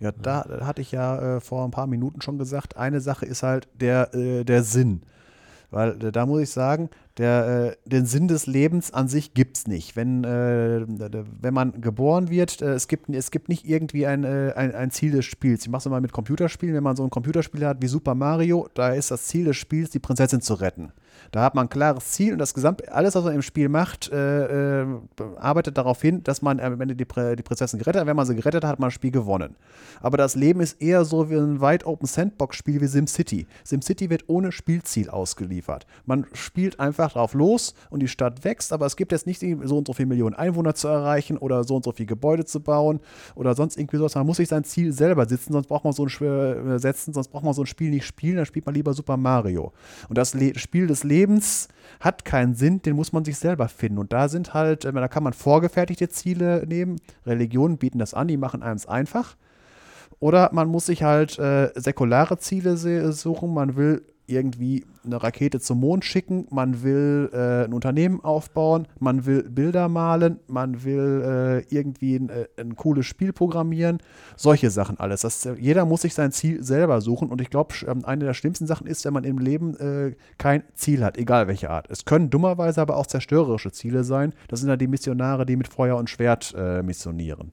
Ja, 0.00 0.12
da 0.12 0.60
hatte 0.62 0.80
ich 0.80 0.92
ja 0.92 1.36
äh, 1.36 1.40
vor 1.40 1.64
ein 1.64 1.72
paar 1.72 1.86
Minuten 1.86 2.20
schon 2.20 2.38
gesagt, 2.38 2.76
eine 2.76 3.00
Sache 3.00 3.26
ist 3.26 3.42
halt 3.42 3.68
der, 3.74 4.14
äh, 4.14 4.44
der 4.44 4.62
Sinn. 4.62 5.02
Weil 5.70 6.02
äh, 6.02 6.12
da 6.12 6.24
muss 6.24 6.42
ich 6.42 6.50
sagen, 6.50 6.88
der, 7.18 7.76
äh, 7.84 7.88
den 7.88 8.06
Sinn 8.06 8.28
des 8.28 8.46
Lebens 8.46 8.92
an 8.92 9.08
sich 9.08 9.34
gibt 9.34 9.58
es 9.58 9.66
nicht. 9.66 9.96
Wenn, 9.96 10.24
äh, 10.24 10.86
wenn 10.86 11.54
man 11.54 11.80
geboren 11.80 12.30
wird, 12.30 12.62
äh, 12.62 12.72
es, 12.72 12.88
gibt, 12.88 13.10
es 13.10 13.30
gibt 13.30 13.48
nicht 13.48 13.66
irgendwie 13.66 14.06
ein, 14.06 14.24
ein, 14.24 14.74
ein 14.74 14.90
Ziel 14.90 15.12
des 15.12 15.24
Spiels. 15.24 15.62
Ich 15.62 15.68
mache 15.68 15.80
es 15.80 15.90
mal 15.90 16.00
mit 16.00 16.12
Computerspielen. 16.12 16.74
Wenn 16.74 16.84
man 16.84 16.96
so 16.96 17.04
ein 17.04 17.10
Computerspiel 17.10 17.66
hat 17.66 17.82
wie 17.82 17.88
Super 17.88 18.14
Mario, 18.14 18.68
da 18.74 18.90
ist 18.90 19.10
das 19.10 19.24
Ziel 19.24 19.44
des 19.46 19.56
Spiels, 19.56 19.90
die 19.90 19.98
Prinzessin 19.98 20.40
zu 20.40 20.54
retten. 20.54 20.92
Da 21.30 21.42
hat 21.42 21.54
man 21.54 21.66
ein 21.66 21.68
klares 21.68 22.12
Ziel 22.12 22.32
und 22.32 22.38
das 22.38 22.54
gesamte, 22.54 22.92
alles, 22.92 23.14
was 23.14 23.24
man 23.24 23.34
im 23.34 23.42
Spiel 23.42 23.68
macht, 23.68 24.10
äh, 24.10 24.82
äh, 24.82 24.86
arbeitet 25.36 25.78
darauf 25.78 26.00
hin, 26.00 26.22
dass 26.24 26.42
man 26.42 26.60
am 26.60 26.80
Ende 26.80 26.94
die, 26.94 27.04
die 27.04 27.42
Prinzessin 27.42 27.78
gerettet 27.78 28.00
hat. 28.00 28.06
Wenn 28.06 28.16
man 28.16 28.26
sie 28.26 28.34
gerettet 28.34 28.64
hat, 28.64 28.72
hat 28.72 28.78
man 28.78 28.88
das 28.88 28.94
Spiel 28.94 29.10
gewonnen. 29.10 29.56
Aber 30.00 30.16
das 30.16 30.34
Leben 30.34 30.60
ist 30.60 30.80
eher 30.80 31.04
so 31.04 31.30
wie 31.30 31.36
ein 31.36 31.60
Wide 31.60 31.86
Open 31.86 32.06
Sandbox-Spiel 32.06 32.80
wie 32.80 32.86
SimCity. 32.86 33.46
SimCity 33.64 34.10
wird 34.10 34.24
ohne 34.28 34.52
Spielziel 34.52 35.10
ausgeliefert. 35.10 35.86
Man 36.06 36.26
spielt 36.32 36.80
einfach 36.80 37.12
drauf 37.12 37.34
los 37.34 37.74
und 37.90 38.00
die 38.00 38.08
Stadt 38.08 38.44
wächst, 38.44 38.72
aber 38.72 38.86
es 38.86 38.96
gibt 38.96 39.12
jetzt 39.12 39.26
nicht 39.26 39.40
so 39.40 39.78
und 39.78 39.86
so 39.86 39.92
viele 39.92 40.06
Millionen 40.06 40.34
Einwohner 40.34 40.74
zu 40.74 40.88
erreichen 40.88 41.36
oder 41.38 41.64
so 41.64 41.76
und 41.76 41.84
so 41.84 41.92
viele 41.92 42.06
Gebäude 42.06 42.44
zu 42.44 42.60
bauen 42.60 43.00
oder 43.34 43.54
sonst 43.54 43.78
irgendwie 43.78 43.96
sowas. 43.96 44.14
Man 44.14 44.26
muss 44.26 44.38
sich 44.38 44.48
sein 44.48 44.64
Ziel 44.64 44.92
selber 44.92 45.26
setzen, 45.26 45.52
sonst 45.52 45.66
braucht 45.66 45.84
man 45.84 45.92
so 45.92 46.04
ein 46.04 46.08
äh, 46.08 46.78
setzen, 46.78 47.12
sonst 47.12 47.28
braucht 47.28 47.44
man 47.44 47.54
so 47.54 47.62
ein 47.62 47.66
Spiel 47.66 47.90
nicht 47.90 48.06
spielen, 48.06 48.36
dann 48.36 48.46
spielt 48.46 48.66
man 48.66 48.74
lieber 48.74 48.94
Super 48.94 49.16
Mario. 49.16 49.72
Und 50.08 50.18
das 50.18 50.34
Le 50.34 50.58
Spiel 50.58 50.86
des 50.86 51.04
Lebens 51.08 51.68
hat 52.00 52.24
keinen 52.24 52.54
Sinn, 52.54 52.82
den 52.82 52.94
muss 52.94 53.12
man 53.12 53.24
sich 53.24 53.38
selber 53.38 53.68
finden. 53.68 53.98
Und 53.98 54.12
da 54.12 54.28
sind 54.28 54.54
halt, 54.54 54.84
äh, 54.84 54.92
da 54.92 55.08
kann 55.08 55.24
man 55.24 55.32
vorgefertigte 55.32 56.08
Ziele 56.08 56.64
nehmen. 56.66 57.00
Religionen 57.26 57.78
bieten 57.78 57.98
das 57.98 58.14
an, 58.14 58.28
die 58.28 58.36
machen 58.36 58.62
einem 58.62 58.76
es 58.76 58.86
einfach. 58.86 59.36
Oder 60.20 60.50
man 60.52 60.68
muss 60.68 60.86
sich 60.86 61.02
halt 61.02 61.38
äh, 61.38 61.70
säkulare 61.74 62.38
Ziele 62.38 62.76
suchen. 63.12 63.54
Man 63.54 63.76
will 63.76 64.04
irgendwie 64.28 64.84
eine 65.04 65.22
Rakete 65.22 65.58
zum 65.58 65.80
Mond 65.80 66.04
schicken, 66.04 66.46
man 66.50 66.82
will 66.82 67.30
äh, 67.32 67.64
ein 67.64 67.72
Unternehmen 67.72 68.22
aufbauen, 68.22 68.86
man 69.00 69.26
will 69.26 69.42
Bilder 69.42 69.88
malen, 69.88 70.38
man 70.46 70.84
will 70.84 71.64
äh, 71.70 71.74
irgendwie 71.74 72.16
ein, 72.16 72.28
äh, 72.28 72.46
ein, 72.58 72.76
cooles 72.76 73.06
Spiel 73.06 73.32
programmieren, 73.32 73.98
solche 74.36 74.70
Sachen 74.70 75.00
alles. 75.00 75.22
Das, 75.22 75.46
äh, 75.46 75.54
jeder 75.58 75.86
muss 75.86 76.02
sich 76.02 76.14
sein 76.14 76.30
Ziel 76.30 76.62
selber 76.62 77.00
suchen 77.00 77.30
und 77.30 77.40
ich 77.40 77.50
glaube, 77.50 77.74
ähm, 77.86 78.04
eine 78.04 78.26
der 78.26 78.34
schlimmsten 78.34 78.66
Sachen 78.66 78.86
ist, 78.86 79.04
wenn 79.04 79.14
man 79.14 79.24
im 79.24 79.38
Leben 79.38 79.76
äh, 79.78 80.14
kein 80.36 80.62
Ziel 80.74 81.04
hat, 81.04 81.16
egal 81.16 81.48
welche 81.48 81.70
Art. 81.70 81.90
Es 81.90 82.04
können 82.04 82.30
dummerweise 82.30 82.80
aber 82.82 82.96
auch 82.96 83.06
zerstörerische 83.06 83.72
Ziele 83.72 84.04
sein. 84.04 84.34
Das 84.48 84.60
sind 84.60 84.68
ja 84.68 84.76
die 84.76 84.86
Missionare, 84.88 85.46
die 85.46 85.56
mit 85.56 85.68
Feuer 85.68 85.96
und 85.96 86.10
Schwert 86.10 86.54
äh, 86.56 86.82
missionieren. 86.82 87.52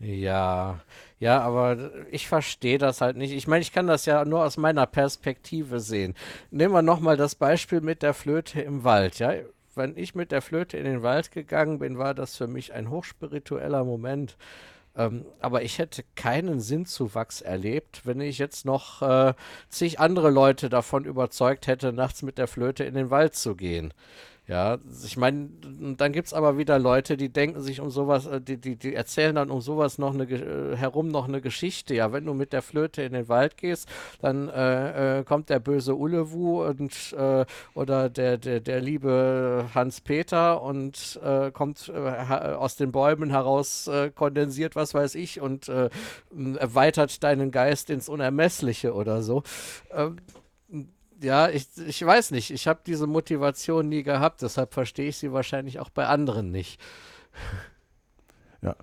Ja, 0.00 0.80
ja, 1.20 1.38
aber 1.42 1.90
ich 2.10 2.26
verstehe 2.26 2.78
das 2.78 3.02
halt 3.02 3.16
nicht. 3.18 3.32
Ich 3.32 3.46
meine, 3.46 3.60
ich 3.60 3.72
kann 3.72 3.86
das 3.86 4.06
ja 4.06 4.24
nur 4.24 4.42
aus 4.42 4.56
meiner 4.56 4.86
Perspektive 4.86 5.78
sehen. 5.78 6.14
Nehmen 6.50 6.72
wir 6.72 6.80
nochmal 6.80 7.18
das 7.18 7.34
Beispiel 7.34 7.82
mit 7.82 8.02
der 8.02 8.14
Flöte 8.14 8.62
im 8.62 8.84
Wald, 8.84 9.18
ja. 9.18 9.34
Wenn 9.74 9.96
ich 9.98 10.14
mit 10.14 10.32
der 10.32 10.40
Flöte 10.40 10.78
in 10.78 10.84
den 10.84 11.02
Wald 11.02 11.30
gegangen 11.30 11.78
bin, 11.78 11.98
war 11.98 12.14
das 12.14 12.36
für 12.36 12.48
mich 12.48 12.72
ein 12.72 12.88
hochspiritueller 12.90 13.84
Moment. 13.84 14.38
Ähm, 14.96 15.26
aber 15.40 15.62
ich 15.62 15.78
hätte 15.78 16.04
keinen 16.16 16.58
Sinnzuwachs 16.58 17.42
erlebt, 17.42 18.06
wenn 18.06 18.20
ich 18.20 18.38
jetzt 18.38 18.64
noch 18.64 19.02
äh, 19.02 19.34
zig 19.68 20.00
andere 20.00 20.30
Leute 20.30 20.70
davon 20.70 21.04
überzeugt 21.04 21.66
hätte, 21.66 21.92
nachts 21.92 22.22
mit 22.22 22.38
der 22.38 22.48
Flöte 22.48 22.84
in 22.84 22.94
den 22.94 23.10
Wald 23.10 23.34
zu 23.34 23.54
gehen. 23.54 23.92
Ja, 24.50 24.78
ich 25.04 25.16
meine, 25.16 25.48
dann 25.96 26.10
gibt 26.10 26.26
es 26.26 26.34
aber 26.34 26.58
wieder 26.58 26.80
Leute, 26.80 27.16
die 27.16 27.28
denken 27.28 27.60
sich 27.60 27.80
um 27.80 27.88
sowas, 27.88 28.26
äh, 28.26 28.40
die, 28.40 28.56
die, 28.56 28.74
die 28.74 28.96
erzählen 28.96 29.36
dann 29.36 29.48
um 29.48 29.60
sowas 29.60 29.96
noch 29.96 30.12
eine, 30.12 30.24
äh, 30.24 30.76
herum 30.76 31.06
noch 31.06 31.28
eine 31.28 31.40
Geschichte. 31.40 31.94
Ja, 31.94 32.12
wenn 32.12 32.24
du 32.24 32.34
mit 32.34 32.52
der 32.52 32.60
Flöte 32.60 33.02
in 33.02 33.12
den 33.12 33.28
Wald 33.28 33.56
gehst, 33.56 33.88
dann 34.20 34.48
äh, 34.48 35.20
äh, 35.20 35.24
kommt 35.24 35.50
der 35.50 35.60
böse 35.60 35.94
Ulewu 35.94 36.64
und 36.64 37.12
äh, 37.12 37.44
oder 37.74 38.10
der, 38.10 38.38
der, 38.38 38.58
der 38.58 38.80
liebe 38.80 39.66
Hans-Peter 39.72 40.60
und 40.60 41.20
kommt 41.52 41.88
aus 41.90 42.76
den 42.76 42.90
Bäumen 42.90 43.30
heraus 43.30 43.88
kondensiert, 44.14 44.74
was 44.74 44.94
weiß 44.94 45.14
ich, 45.14 45.40
und 45.40 45.68
erweitert 45.68 47.22
deinen 47.22 47.50
Geist 47.50 47.90
ins 47.90 48.08
Unermessliche 48.08 48.94
oder 48.94 49.22
so. 49.22 49.42
Ähm, 49.92 50.16
ja, 51.20 51.48
ich, 51.48 51.68
ich 51.86 52.04
weiß 52.04 52.30
nicht. 52.30 52.50
Ich 52.50 52.66
habe 52.66 52.80
diese 52.86 53.06
Motivation 53.06 53.88
nie 53.88 54.02
gehabt, 54.02 54.42
deshalb 54.42 54.74
verstehe 54.74 55.08
ich 55.08 55.18
sie 55.18 55.32
wahrscheinlich 55.32 55.78
auch 55.78 55.90
bei 55.90 56.06
anderen 56.06 56.50
nicht. 56.50 56.80
Ja, 58.62 58.76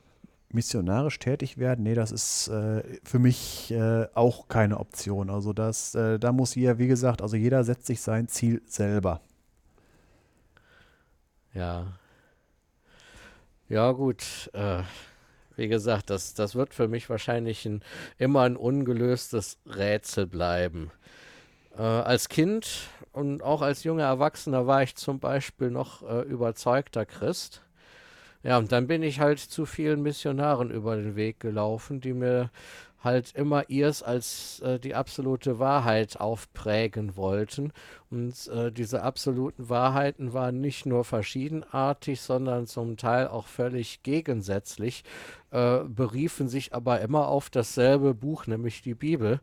missionarisch 0.51 1.19
tätig 1.19 1.59
werden, 1.59 1.83
nee, 1.83 1.93
das 1.93 2.11
ist 2.11 2.47
äh, 2.47 2.81
für 3.03 3.19
mich 3.19 3.69
äh, 3.69 4.07
auch 4.15 4.47
keine 4.47 4.79
Option. 4.79 5.29
Also 5.29 5.53
das, 5.53 5.93
äh, 5.93 6.17
da 6.17 6.31
muss 6.31 6.55
jeder, 6.55 6.79
wie 6.79 6.87
gesagt, 6.87 7.21
also 7.21 7.35
jeder 7.35 7.63
setzt 7.63 7.85
sich 7.85 8.01
sein 8.01 8.27
Ziel 8.27 8.63
selber. 8.65 9.21
Ja. 11.53 11.99
Ja, 13.69 13.91
gut. 13.91 14.49
Äh, 14.53 14.81
wie 15.55 15.67
gesagt, 15.67 16.09
das, 16.09 16.33
das 16.33 16.55
wird 16.55 16.73
für 16.73 16.87
mich 16.87 17.09
wahrscheinlich 17.09 17.65
ein, 17.65 17.83
immer 18.17 18.41
ein 18.41 18.55
ungelöstes 18.55 19.57
Rätsel 19.65 20.25
bleiben. 20.27 20.91
Äh, 21.77 21.81
als 21.81 22.29
Kind 22.29 22.89
und 23.11 23.43
auch 23.43 23.61
als 23.61 23.83
junger 23.83 24.05
Erwachsener 24.05 24.67
war 24.67 24.83
ich 24.83 24.95
zum 24.95 25.19
Beispiel 25.19 25.69
noch 25.69 26.03
äh, 26.07 26.21
überzeugter 26.21 27.05
Christ. 27.05 27.61
Ja, 28.43 28.57
und 28.57 28.71
dann 28.71 28.87
bin 28.87 29.03
ich 29.03 29.19
halt 29.19 29.39
zu 29.39 29.65
vielen 29.65 30.01
Missionaren 30.01 30.71
über 30.71 30.95
den 30.95 31.15
Weg 31.15 31.39
gelaufen, 31.39 31.99
die 32.01 32.13
mir 32.13 32.49
halt 33.03 33.33
immer 33.35 33.69
ihrs 33.69 34.03
als 34.03 34.59
äh, 34.61 34.79
die 34.79 34.95
absolute 34.95 35.59
Wahrheit 35.59 36.19
aufprägen 36.19 37.15
wollten. 37.15 37.71
Und 38.09 38.47
äh, 38.47 38.71
diese 38.71 39.03
absoluten 39.03 39.69
Wahrheiten 39.69 40.33
waren 40.33 40.61
nicht 40.61 40.85
nur 40.85 41.03
verschiedenartig, 41.03 42.21
sondern 42.21 42.67
zum 42.67 42.97
Teil 42.97 43.27
auch 43.27 43.47
völlig 43.47 44.01
gegensätzlich, 44.03 45.03
äh, 45.51 45.79
beriefen 45.83 46.47
sich 46.47 46.73
aber 46.73 47.01
immer 47.01 47.27
auf 47.27 47.49
dasselbe 47.49 48.13
Buch, 48.13 48.47
nämlich 48.47 48.81
die 48.81 48.95
Bibel. 48.95 49.41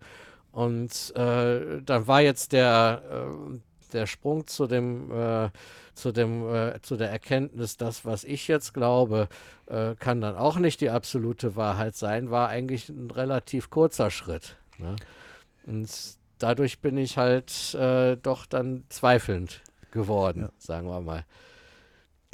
Und 0.54 1.12
äh, 1.16 1.82
dann 1.82 2.06
war 2.06 2.20
jetzt 2.20 2.52
der, 2.52 3.02
äh, 3.10 3.58
der 3.92 4.06
Sprung 4.06 4.46
zu 4.46 4.68
dem, 4.68 5.10
äh, 5.10 5.50
zu 5.94 6.12
dem, 6.12 6.48
äh, 6.48 6.80
zu 6.80 6.96
der 6.96 7.10
Erkenntnis, 7.10 7.76
das, 7.76 8.04
was 8.04 8.22
ich 8.22 8.46
jetzt 8.46 8.72
glaube, 8.72 9.28
äh, 9.66 9.96
kann 9.96 10.20
dann 10.20 10.36
auch 10.36 10.56
nicht 10.58 10.80
die 10.80 10.90
absolute 10.90 11.56
Wahrheit 11.56 11.96
sein, 11.96 12.30
war 12.30 12.48
eigentlich 12.48 12.88
ein 12.88 13.10
relativ 13.10 13.68
kurzer 13.68 14.12
Schritt. 14.12 14.56
Ne? 14.78 14.94
Und 15.66 15.90
dadurch 16.38 16.78
bin 16.78 16.98
ich 16.98 17.18
halt 17.18 17.74
äh, 17.74 18.16
doch 18.16 18.46
dann 18.46 18.84
zweifelnd 18.90 19.60
geworden, 19.90 20.42
ja. 20.42 20.50
sagen 20.58 20.86
wir 20.88 21.00
mal 21.00 21.24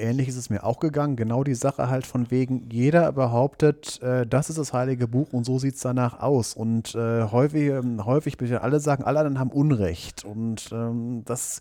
ähnlich 0.00 0.28
ist 0.28 0.36
es 0.36 0.50
mir 0.50 0.64
auch 0.64 0.80
gegangen. 0.80 1.16
Genau 1.16 1.44
die 1.44 1.54
Sache 1.54 1.88
halt 1.88 2.06
von 2.06 2.30
wegen, 2.30 2.68
jeder 2.70 3.12
behauptet, 3.12 4.00
äh, 4.02 4.26
das 4.26 4.50
ist 4.50 4.58
das 4.58 4.72
heilige 4.72 5.08
Buch 5.08 5.32
und 5.32 5.44
so 5.44 5.58
sieht 5.58 5.74
es 5.74 5.80
danach 5.80 6.20
aus. 6.20 6.54
Und 6.54 6.94
äh, 6.94 7.24
häufig, 7.24 7.68
ähm, 7.68 8.04
häufig 8.04 8.36
alle 8.60 8.80
sagen, 8.80 9.04
alle 9.04 9.18
anderen 9.20 9.38
haben 9.38 9.50
Unrecht. 9.50 10.24
Und 10.24 10.70
ähm, 10.72 11.22
das, 11.24 11.60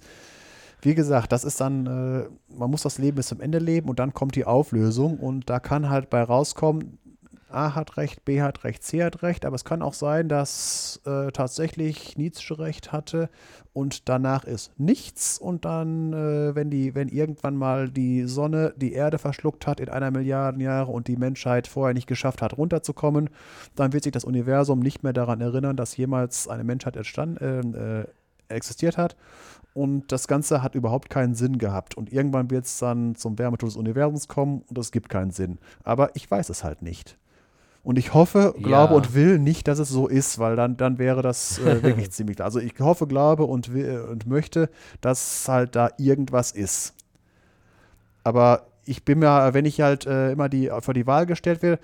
wie 0.81 0.95
gesagt, 0.95 1.31
das 1.31 1.43
ist 1.43 1.59
dann, 1.59 1.85
äh, 1.85 2.55
man 2.55 2.71
muss 2.71 2.83
das 2.83 2.97
Leben 2.97 3.17
bis 3.17 3.27
zum 3.27 3.41
Ende 3.41 3.59
leben 3.59 3.89
und 3.89 3.99
dann 3.99 4.13
kommt 4.13 4.35
die 4.35 4.45
Auflösung. 4.45 5.17
Und 5.17 5.49
da 5.49 5.59
kann 5.59 5.89
halt 5.89 6.09
bei 6.09 6.21
rauskommen, 6.21 6.98
A 7.51 7.75
hat 7.75 7.97
recht, 7.97 8.25
B 8.25 8.41
hat 8.41 8.63
recht, 8.63 8.83
C 8.83 9.03
hat 9.03 9.23
recht, 9.23 9.45
aber 9.45 9.55
es 9.55 9.65
kann 9.65 9.81
auch 9.81 9.93
sein, 9.93 10.29
dass 10.29 11.01
äh, 11.05 11.31
tatsächlich 11.31 12.17
Nietzsche 12.17 12.57
recht 12.57 12.91
hatte 12.91 13.29
und 13.73 14.09
danach 14.09 14.43
ist 14.43 14.71
nichts 14.79 15.37
und 15.37 15.65
dann, 15.65 16.13
äh, 16.13 16.55
wenn 16.55 16.69
die, 16.69 16.95
wenn 16.95 17.07
irgendwann 17.07 17.55
mal 17.55 17.89
die 17.89 18.25
Sonne 18.25 18.73
die 18.77 18.93
Erde 18.93 19.17
verschluckt 19.17 19.67
hat 19.67 19.79
in 19.79 19.89
einer 19.89 20.11
Milliarde 20.11 20.61
Jahre 20.61 20.91
und 20.91 21.07
die 21.07 21.17
Menschheit 21.17 21.67
vorher 21.67 21.93
nicht 21.93 22.07
geschafft 22.07 22.41
hat, 22.41 22.57
runterzukommen, 22.57 23.29
dann 23.75 23.93
wird 23.93 24.03
sich 24.03 24.13
das 24.13 24.25
Universum 24.25 24.79
nicht 24.79 25.03
mehr 25.03 25.13
daran 25.13 25.41
erinnern, 25.41 25.75
dass 25.75 25.97
jemals 25.97 26.47
eine 26.47 26.63
Menschheit 26.63 26.95
entstanden, 26.95 27.73
äh, 27.73 28.01
äh, 28.01 28.07
existiert 28.49 28.97
hat. 28.97 29.15
Und 29.73 30.11
das 30.11 30.27
Ganze 30.27 30.63
hat 30.63 30.75
überhaupt 30.75 31.09
keinen 31.09 31.35
Sinn 31.35 31.57
gehabt. 31.57 31.95
Und 31.95 32.11
irgendwann 32.11 32.49
wird 32.49 32.65
es 32.65 32.79
dann 32.79 33.15
zum 33.15 33.37
Wärmetod 33.37 33.69
des 33.69 33.77
Universums 33.77 34.27
kommen 34.27 34.63
und 34.67 34.77
es 34.77 34.91
gibt 34.91 35.09
keinen 35.09 35.31
Sinn. 35.31 35.59
Aber 35.83 36.15
ich 36.15 36.29
weiß 36.29 36.49
es 36.49 36.63
halt 36.63 36.81
nicht. 36.81 37.17
Und 37.83 37.97
ich 37.97 38.13
hoffe, 38.13 38.53
glaube 38.57 38.93
ja. 38.93 38.97
und 38.97 39.13
will 39.13 39.39
nicht, 39.39 39.67
dass 39.67 39.79
es 39.79 39.89
so 39.89 40.07
ist, 40.07 40.37
weil 40.37 40.55
dann, 40.55 40.77
dann 40.77 40.97
wäre 40.97 41.21
das 41.21 41.59
äh, 41.59 41.81
wirklich 41.83 42.11
ziemlich 42.11 42.35
klar. 42.35 42.45
Also 42.45 42.59
ich 42.59 42.73
hoffe, 42.79 43.07
glaube 43.07 43.45
und, 43.45 43.73
will, 43.73 44.01
und 44.01 44.27
möchte, 44.27 44.69
dass 45.01 45.47
halt 45.47 45.75
da 45.75 45.89
irgendwas 45.97 46.51
ist. 46.51 46.93
Aber 48.23 48.67
ich 48.85 49.05
bin 49.05 49.19
mir, 49.19 49.53
wenn 49.53 49.65
ich 49.65 49.81
halt 49.81 50.05
äh, 50.05 50.31
immer 50.31 50.49
die, 50.49 50.69
vor 50.81 50.93
die 50.93 51.07
Wahl 51.07 51.25
gestellt 51.25 51.61
werde, 51.61 51.81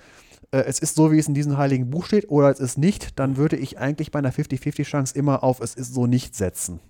äh, 0.50 0.58
es 0.58 0.78
ist 0.78 0.96
so, 0.96 1.12
wie 1.12 1.18
es 1.18 1.28
in 1.28 1.34
diesem 1.34 1.56
heiligen 1.56 1.90
Buch 1.90 2.06
steht, 2.06 2.28
oder 2.28 2.50
es 2.50 2.60
ist 2.60 2.78
nicht, 2.78 3.18
dann 3.18 3.36
würde 3.36 3.56
ich 3.56 3.78
eigentlich 3.78 4.10
bei 4.10 4.18
einer 4.18 4.32
50-50-Chance 4.32 5.16
immer 5.16 5.42
auf 5.42 5.60
es 5.60 5.74
ist 5.74 5.94
so 5.94 6.06
nicht 6.06 6.34
setzen. 6.34 6.80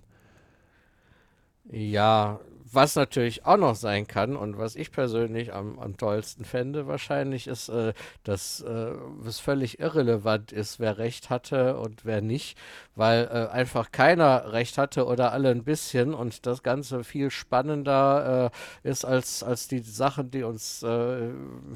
Ja, 1.69 2.39
was 2.71 2.95
natürlich 2.95 3.45
auch 3.45 3.57
noch 3.57 3.75
sein 3.75 4.07
kann 4.07 4.35
und 4.35 4.57
was 4.57 4.75
ich 4.75 4.91
persönlich 4.91 5.53
am, 5.53 5.79
am 5.79 5.97
tollsten 5.97 6.45
fände 6.45 6.87
wahrscheinlich 6.87 7.47
ist, 7.47 7.69
äh, 7.69 7.93
dass 8.23 8.61
äh, 8.61 8.91
es 9.25 9.39
völlig 9.39 9.79
irrelevant 9.79 10.51
ist, 10.51 10.79
wer 10.79 10.97
recht 10.97 11.29
hatte 11.29 11.77
und 11.77 12.05
wer 12.05 12.21
nicht, 12.21 12.57
weil 12.95 13.25
äh, 13.25 13.51
einfach 13.51 13.91
keiner 13.91 14.51
recht 14.53 14.77
hatte 14.77 15.05
oder 15.05 15.31
alle 15.31 15.49
ein 15.49 15.63
bisschen 15.63 16.13
und 16.13 16.45
das 16.45 16.63
Ganze 16.63 17.03
viel 17.03 17.29
spannender 17.29 18.51
äh, 18.83 18.89
ist 18.89 19.05
als, 19.05 19.43
als 19.43 19.67
die 19.67 19.79
Sachen, 19.79 20.31
die 20.31 20.43
uns 20.43 20.83
äh, 20.83 21.29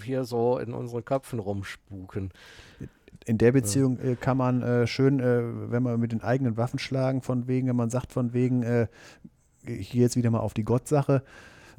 hier 0.04 0.24
so 0.26 0.58
in 0.58 0.74
unseren 0.74 1.06
Köpfen 1.06 1.40
rumspuken. 1.40 2.32
In 3.26 3.38
der 3.38 3.52
Beziehung 3.52 4.00
äh, 4.00 4.16
kann 4.16 4.38
man 4.38 4.62
äh, 4.64 4.88
schön, 4.88 5.20
äh, 5.20 5.72
wenn 5.72 5.84
man 5.84 6.00
mit 6.00 6.12
den 6.12 6.24
eigenen 6.24 6.58
Waffen 6.58 6.80
schlagen, 6.80 7.22
von 7.22 7.48
wegen, 7.48 7.68
wenn 7.68 7.76
man 7.76 7.92
sagt, 7.92 8.12
von 8.12 8.34
wegen, 8.34 8.64
äh, 8.64 8.88
ich 9.66 9.92
gehe 9.92 10.02
jetzt 10.02 10.16
wieder 10.16 10.32
mal 10.32 10.40
auf 10.40 10.54
die 10.54 10.64
Gott-Sache. 10.64 11.24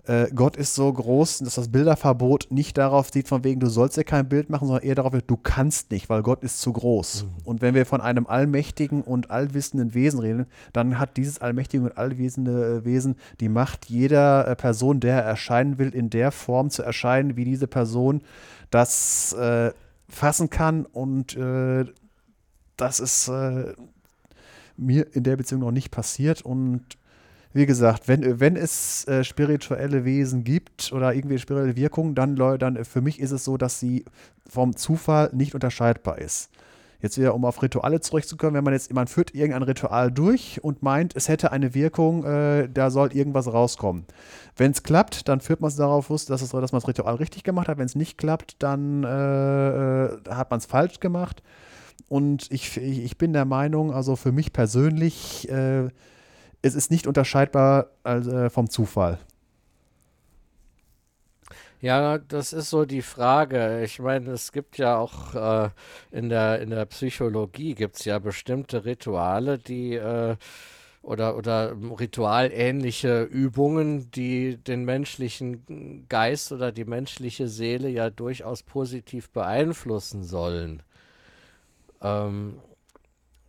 Äh, 0.05 0.31
Gott 0.35 0.57
ist 0.57 0.75
so 0.75 0.93
groß, 0.93 1.39
dass 1.39 1.55
das 1.55 1.69
Bilderverbot 1.69 2.49
nicht 2.51 2.77
darauf 2.77 3.11
sieht, 3.11 3.29
von 3.29 3.45
wegen, 3.45 3.61
du 3.61 3.69
sollst 3.69 3.97
ja 3.97 4.03
kein 4.03 4.29
Bild 4.29 4.51
machen, 4.51 4.67
sondern 4.67 4.85
eher 4.85 4.97
darauf, 4.97 5.15
du 5.25 5.37
kannst 5.37 5.93
nicht, 5.93 6.11
weil 6.11 6.23
Gott 6.23 6.43
ist 6.43 6.61
zu 6.61 6.73
groß. 6.73 7.25
Mhm. 7.25 7.29
Und 7.45 7.63
wenn 7.63 7.75
wir 7.75 7.87
von 7.87 8.01
einem 8.01 8.27
allmächtigen 8.27 9.03
und 9.03 9.31
allwissenden 9.31 9.95
Wesen 9.95 10.19
reden, 10.19 10.47
dann 10.73 10.99
hat 10.99 11.17
dieses 11.17 11.41
allmächtige 11.41 11.85
und 11.85 11.97
allwissende 11.97 12.79
äh, 12.79 12.85
Wesen 12.85 13.15
die 13.39 13.49
Macht, 13.49 13.87
jeder 13.87 14.49
äh, 14.49 14.57
Person, 14.57 14.99
der 14.99 15.23
erscheinen 15.23 15.79
will, 15.79 15.91
in 15.91 16.11
der 16.11 16.33
Form 16.33 16.71
zu 16.71 16.83
erscheinen, 16.83 17.37
wie 17.37 17.45
diese 17.45 17.69
Person 17.69 18.23
das 18.71 19.33
äh, 19.35 19.71
fassen 20.09 20.51
kann. 20.51 20.85
Und 20.85 21.37
äh, 21.37 21.85
das 22.77 22.99
ist 22.99 23.29
äh, 23.29 23.75
mir 24.77 25.15
in 25.15 25.23
der 25.23 25.37
Beziehung 25.37 25.61
noch 25.61 25.71
nicht 25.71 25.93
passiert. 25.93 26.43
Und 26.43 26.83
wie 27.53 27.67
gesagt, 27.67 28.09
wenn, 28.09 28.41
wenn 28.41 28.57
es 28.57 29.07
äh, 29.09 29.25
spirituelle 29.25 30.05
Wesen 30.05 30.45
gibt 30.45 30.93
oder 30.93 31.15
irgendwie 31.15 31.39
spirituelle 31.39 31.77
Wirkungen, 31.77 32.15
dann, 32.15 32.37
dann 32.37 32.85
für 32.85 33.01
mich 33.01 33.21
ist 33.21 33.31
es 33.31 33.45
so, 33.45 33.57
dass 33.57 33.79
sie 33.79 34.05
vom 34.49 34.77
Zufall 34.77 35.31
nicht 35.33 35.55
unterscheidbar 35.55 36.19
ist. 36.19 36.51
Jetzt 37.03 37.19
wieder, 37.19 37.35
um 37.35 37.45
auf 37.45 37.61
Rituale 37.61 38.01
zurückzukommen, 38.01 38.55
wenn 38.55 38.63
man 38.63 38.75
jetzt, 38.75 38.93
man 38.95 39.09
führt 39.09 39.35
irgendein 39.35 39.65
Ritual 39.65 40.13
durch 40.13 40.63
und 40.63 40.85
meint, 40.85 41.17
es 41.17 41.29
hätte 41.29 41.51
eine 41.51 41.75
Wirkung, 41.75 42.25
äh, 42.25 42.69
da 42.73 42.91
soll 42.91 43.13
irgendwas 43.13 43.53
rauskommen. 43.53 44.05
Wenn 44.57 44.71
es 44.71 44.85
klappt, 44.85 45.27
dann 45.27 45.41
führt 45.41 45.61
man 45.61 45.69
es 45.69 45.77
darauf 45.77 46.07
dass, 46.07 46.27
dass 46.27 46.53
man 46.53 46.63
das 46.63 46.87
Ritual 46.87 47.17
richtig 47.17 47.43
gemacht 47.43 47.67
hat. 47.67 47.79
Wenn 47.79 47.87
es 47.87 47.97
nicht 47.97 48.19
klappt, 48.19 48.55
dann 48.61 49.03
äh, 49.03 49.09
äh 49.09 50.19
hat 50.31 50.51
man 50.53 50.59
es 50.59 50.67
falsch 50.67 51.01
gemacht. 51.01 51.43
Und 52.09 52.47
ich, 52.53 52.77
ich 52.77 53.19
bin 53.19 53.33
der 53.33 53.47
Meinung, 53.47 53.93
also 53.93 54.15
für 54.15 54.31
mich 54.31 54.53
persönlich, 54.53 55.49
äh, 55.51 55.89
es 56.63 56.75
ist 56.75 56.91
nicht 56.91 57.07
unterscheidbar 57.07 57.89
äh, 58.05 58.49
vom 58.49 58.71
Zufall. 58.71 59.19
Ja, 61.81 62.19
das 62.19 62.53
ist 62.53 62.71
so 62.71 62.85
die 62.85 63.03
Frage. 63.03 63.83
Ich 63.83 63.99
meine, 63.99 64.31
es 64.31 64.53
gibt 64.53 64.79
ja 64.79 64.97
auch 64.97 65.35
äh, 65.35 65.71
in 66.13 66.29
der, 66.29 66.61
in 66.61 66.71
der 66.71 66.87
Psychologie 66.87 67.75
gibt 67.75 67.97
es 67.97 68.05
ja 68.05 68.21
bestimmte 68.21 68.85
Rituale, 68.85 69.59
die 69.59 69.95
äh, 69.95 70.37
oder, 71.03 71.37
oder 71.37 71.75
ritualähnliche 71.99 73.25
Übungen, 73.25 74.13
die 74.13 74.57
den 74.57 74.85
menschlichen 74.85 76.07
Geist 76.09 76.53
oder 76.53 76.71
die 76.71 76.85
menschliche 76.85 77.49
Seele 77.49 77.89
ja 77.89 78.11
durchaus 78.11 78.63
positiv 78.63 79.31
beeinflussen 79.31 80.23
sollen. 80.23 80.85
Ähm, 82.01 82.61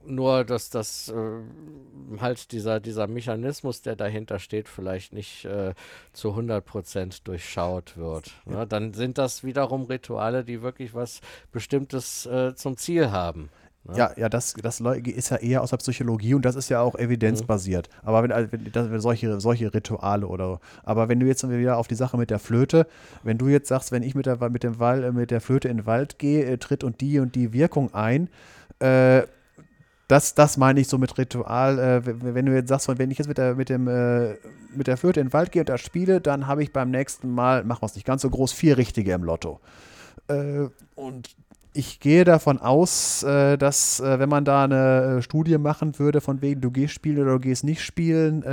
nur, 0.06 0.44
dass 0.44 0.70
das 0.70 1.10
äh, 1.10 2.20
halt 2.20 2.52
dieser, 2.52 2.80
dieser 2.80 3.08
Mechanismus, 3.08 3.82
der 3.82 3.96
dahinter 3.96 4.39
steht, 4.39 4.68
vielleicht 4.68 5.13
nicht 5.13 5.46
äh, 5.46 5.74
zu 6.13 6.30
100 6.30 6.63
Prozent 6.66 7.28
durchschaut 7.28 7.98
wird. 7.98 8.32
Ne? 8.46 8.66
Dann 8.68 8.94
sind 8.94 9.18
das 9.18 9.44
wiederum 9.44 9.84
Rituale, 9.84 10.44
die 10.44 10.62
wirklich 10.62 10.94
was 10.94 11.22
Bestimmtes 11.52 12.26
äh, 12.26 12.56
zum 12.56 12.78
Ziel 12.78 13.12
haben. 13.12 13.50
Ne? 13.86 13.98
Ja, 13.98 14.12
ja, 14.16 14.30
das, 14.30 14.54
das 14.54 14.80
ist 14.80 15.30
ja 15.30 15.38
eher 15.38 15.62
aus 15.62 15.72
der 15.72 15.78
Psychologie 15.78 16.34
und 16.34 16.46
das 16.46 16.56
ist 16.56 16.70
ja 16.70 16.80
auch 16.80 16.96
evidenzbasiert. 16.96 17.89
Mhm. 17.89 18.08
Aber 18.08 18.24
wenn, 18.24 18.32
also, 18.32 18.52
wenn, 18.52 18.72
das, 18.72 18.89
wenn 18.89 19.02
solche, 19.02 19.42
solche 19.42 19.74
Rituale 19.74 20.28
oder 20.28 20.62
aber 20.84 21.10
wenn 21.10 21.20
du 21.20 21.26
jetzt 21.26 21.48
wieder 21.48 21.78
auf 21.78 21.88
die 21.88 21.96
Sache 21.96 22.18
mit 22.18 22.30
der 22.30 22.39
Flöte, 22.39 22.88
wenn 23.24 23.38
du 23.38 23.50
jetzt 23.50 23.68
sagst, 23.68 23.92
wenn 23.92 24.04
ich 24.04 24.16
mit 24.16 24.26
der, 24.26 24.38
mit 24.50 24.63
dem 24.63 24.80
Wall, 24.80 25.12
mit 25.12 25.32
der 25.32 25.42
Flöte 25.42 25.68
in 25.68 25.78
den 25.78 25.86
Wald 25.86 26.18
gehe, 26.18 26.46
äh, 26.46 26.58
tritt 26.58 26.84
und 26.84 27.02
die 27.02 27.20
und 27.20 27.36
die 27.36 27.52
Wirkung 27.52 27.94
ein, 27.94 28.30
äh, 28.80 29.24
das, 30.08 30.36
das 30.36 30.58
meine 30.58 30.80
ich 30.80 30.88
so 30.88 30.98
mit 30.98 31.18
Ritual. 31.18 31.80
Äh, 31.80 32.02
wenn 32.06 32.46
du 32.46 32.54
jetzt 32.54 32.70
sagst, 32.70 32.88
wenn 32.88 33.12
ich 33.12 33.18
jetzt 33.18 33.28
mit 33.28 33.38
der, 33.38 33.56
mit 33.56 33.70
dem, 33.70 33.88
äh, 33.88 34.36
mit 34.76 34.88
der 34.88 34.98
Flöte 34.98 35.20
in 35.20 35.28
den 35.28 35.34
Wald 35.34 35.52
gehe 35.52 35.62
und 35.62 35.70
da 35.70 35.78
spiele, 35.78 36.22
dann 36.22 36.48
habe 36.48 36.63
ich 36.63 36.74
beim 36.74 36.92
nächsten 36.92 37.30
Mal, 37.30 37.63
machen 37.63 37.82
wir 37.82 37.88
es 37.88 37.96
nicht 37.96 38.06
ganz 38.06 38.22
so 38.22 38.30
groß, 38.30 38.52
vier 38.52 38.78
richtige 38.78 39.13
im 39.13 39.24
Lotto. 39.24 39.60
Äh, 40.28 40.68
und 40.96 41.36
ich 41.74 42.00
gehe 42.00 42.24
davon 42.24 42.60
aus, 42.60 43.24
äh, 43.24 43.58
dass, 43.58 44.00
äh, 44.00 44.20
wenn 44.20 44.30
man 44.30 44.46
da 44.46 44.63
eine 44.63 45.18
äh, 45.18 45.22
Studie 45.22 45.58
machen 45.58 45.98
würde, 46.00 46.22
von 46.22 46.42
wegen, 46.42 46.62
du 46.62 46.72
gehst 46.72 46.94
spielen 46.94 47.20
oder 47.20 47.34
du 47.34 47.39
gehst 47.39 47.63
nicht 47.63 47.82
spielen, 47.82 48.44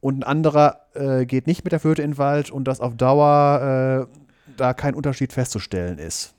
und 0.00 0.18
ein 0.18 0.24
anderer 0.24 0.80
geht 1.26 1.46
nicht 1.46 1.62
mit 1.62 1.70
der 1.70 1.78
Flöte 1.78 2.02
in 2.02 2.12
den 2.12 2.18
Wald 2.18 2.50
und 2.50 2.64
dass 2.64 2.80
auf 2.80 2.96
Dauer 2.96 4.08
da 4.56 4.74
kein 4.74 4.94
Unterschied 4.94 5.32
festzustellen 5.32 5.98
ist. 5.98 6.34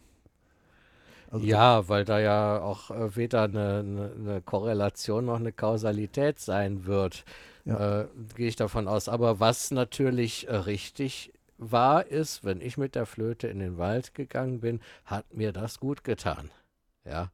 Also 1.34 1.48
ja, 1.48 1.90
weil 1.90 2.06
da 2.06 2.20
ja 2.20 2.62
auch 2.62 2.92
äh, 2.92 3.16
weder 3.16 3.44
eine, 3.44 3.80
eine, 3.80 4.12
eine, 4.16 4.42
Korrelation 4.42 5.26
noch 5.26 5.40
eine 5.40 5.52
Kausalität 5.52 6.40
sein 6.40 6.86
wird, 6.86 7.26
ja. 7.66 8.02
äh, 8.02 8.08
gehe 8.36 8.48
ich 8.48 8.56
davon 8.56 8.88
aus. 8.88 9.10
Aber 9.10 9.40
was 9.40 9.72
natürlich 9.72 10.48
äh, 10.48 10.56
richtig 10.56 11.34
war, 11.58 12.06
ist, 12.06 12.44
wenn 12.44 12.62
ich 12.62 12.78
mit 12.78 12.94
der 12.94 13.08
Flöte 13.08 13.48
in 13.48 13.58
den 13.58 13.80
Wald 13.80 14.14
gegangen 14.14 14.60
bin, 14.60 14.80
hat 15.06 15.34
mir 15.34 15.52
das 15.52 15.80
gut 15.80 16.04
getan. 16.04 16.52
Ja. 17.04 17.32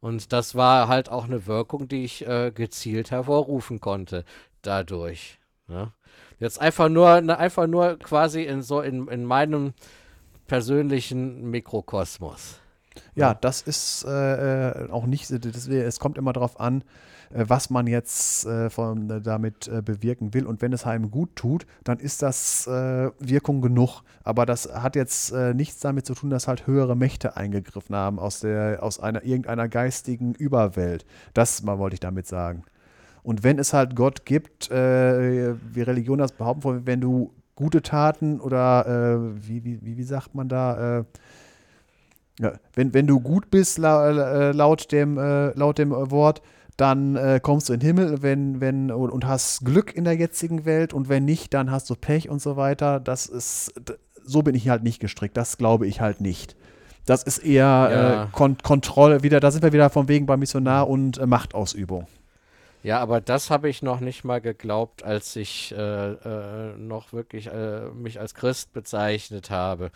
Und 0.00 0.32
das 0.32 0.54
war 0.54 0.86
halt 0.86 1.08
auch 1.08 1.24
eine 1.24 1.48
Wirkung, 1.48 1.88
die 1.88 2.04
ich 2.04 2.24
äh, 2.28 2.52
gezielt 2.52 3.10
hervorrufen 3.10 3.80
konnte 3.80 4.24
dadurch. 4.62 5.40
Ne? 5.66 5.92
Jetzt 6.38 6.60
einfach 6.60 6.88
nur, 6.88 7.20
ne, 7.20 7.36
einfach 7.36 7.66
nur 7.66 7.98
quasi 7.98 8.44
in 8.44 8.62
so 8.62 8.80
in, 8.80 9.08
in 9.08 9.24
meinem 9.24 9.74
persönlichen 10.46 11.50
Mikrokosmos. 11.50 12.59
Ja, 13.14 13.34
das 13.34 13.62
ist 13.62 14.04
äh, 14.04 14.86
äh 14.86 14.90
auch 14.90 15.06
nicht, 15.06 15.30
das, 15.30 15.68
es 15.68 16.00
kommt 16.00 16.18
immer 16.18 16.32
darauf 16.32 16.58
an, 16.58 16.82
äh, 17.30 17.44
was 17.48 17.70
man 17.70 17.86
jetzt 17.86 18.46
äh, 18.46 18.70
von, 18.70 19.08
äh, 19.10 19.20
damit 19.20 19.68
äh, 19.68 19.82
bewirken 19.82 20.34
will. 20.34 20.46
Und 20.46 20.62
wenn 20.62 20.72
es 20.72 20.84
einem 20.84 21.10
gut 21.10 21.36
tut, 21.36 21.66
dann 21.84 21.98
ist 21.98 22.22
das 22.22 22.66
Wirkung 22.66 23.60
genug. 23.60 24.02
Aber 24.24 24.46
das 24.46 24.68
hat 24.72 24.96
jetzt 24.96 25.32
nichts 25.32 25.80
damit 25.80 26.06
zu 26.06 26.14
tun, 26.14 26.30
dass 26.30 26.48
halt 26.48 26.66
höhere 26.66 26.96
Mächte 26.96 27.36
eingegriffen 27.36 27.94
haben 27.94 28.18
aus, 28.18 28.40
der, 28.40 28.82
aus 28.82 29.00
einer, 29.00 29.24
irgendeiner 29.24 29.68
geistigen 29.68 30.34
Überwelt. 30.34 31.06
Das 31.34 31.62
mal 31.62 31.78
wollte 31.78 31.94
ich 31.94 32.00
damit 32.00 32.26
sagen. 32.26 32.64
Und 33.22 33.42
wenn 33.42 33.58
es 33.58 33.72
halt 33.72 33.96
Gott 33.96 34.24
gibt, 34.24 34.70
wie 34.70 35.82
Religion 35.82 36.18
das 36.18 36.32
behaupten, 36.32 36.86
wenn 36.86 37.00
du 37.00 37.32
gute 37.54 37.82
Taten 37.82 38.40
oder 38.40 39.32
wie, 39.36 39.64
wie, 39.64 39.80
wie, 39.82 40.02
sagt 40.02 40.34
man 40.34 40.48
da, 40.48 41.04
ja, 42.38 42.52
wenn, 42.74 42.94
wenn 42.94 43.06
du 43.06 43.20
gut 43.20 43.50
bist 43.50 43.78
la, 43.78 44.50
laut 44.50 44.92
dem, 44.92 45.18
äh, 45.18 45.50
laut 45.50 45.78
dem 45.78 45.90
Wort, 45.90 46.42
dann 46.76 47.16
äh, 47.16 47.40
kommst 47.42 47.68
du 47.68 47.74
in 47.74 47.80
den 47.80 47.86
Himmel 47.86 48.22
wenn, 48.22 48.60
wenn, 48.60 48.90
und, 48.90 49.10
und, 49.10 49.26
hast 49.26 49.64
Glück 49.64 49.94
in 49.94 50.04
der 50.04 50.14
jetzigen 50.14 50.64
Welt 50.64 50.94
und 50.94 51.08
wenn 51.08 51.24
nicht, 51.26 51.52
dann 51.52 51.70
hast 51.70 51.90
du 51.90 51.94
Pech 51.94 52.30
und 52.30 52.40
so 52.40 52.56
weiter. 52.56 53.00
Das 53.00 53.26
ist, 53.26 53.74
so 54.24 54.42
bin 54.42 54.54
ich 54.54 54.68
halt 54.68 54.82
nicht 54.82 55.00
gestrickt. 55.00 55.36
Das 55.36 55.58
glaube 55.58 55.86
ich 55.86 56.00
halt 56.00 56.22
nicht. 56.22 56.56
Das 57.04 57.22
ist 57.22 57.38
eher 57.38 57.64
ja. 57.64 58.24
äh, 58.24 58.26
Kon 58.32 58.56
Kontrolle, 58.62 59.22
wieder, 59.22 59.40
da 59.40 59.50
sind 59.50 59.62
wir 59.62 59.72
wieder 59.72 59.90
von 59.90 60.08
wegen 60.08 60.26
bei 60.26 60.36
Missionar 60.36 60.88
und 60.88 61.18
äh, 61.18 61.26
Machtausübung. 61.26 62.06
Ja, 62.82 62.98
aber 63.00 63.20
das 63.20 63.50
habe 63.50 63.68
ich 63.68 63.82
noch 63.82 64.00
nicht 64.00 64.24
mal 64.24 64.40
geglaubt, 64.40 65.02
als 65.02 65.36
ich 65.36 65.74
äh, 65.76 66.12
äh, 66.12 66.76
noch 66.78 67.12
wirklich 67.12 67.50
mich 67.94 68.18
als 68.18 68.34
Christ 68.34 68.72
bezeichnet 68.72 69.50
habe 69.50 69.90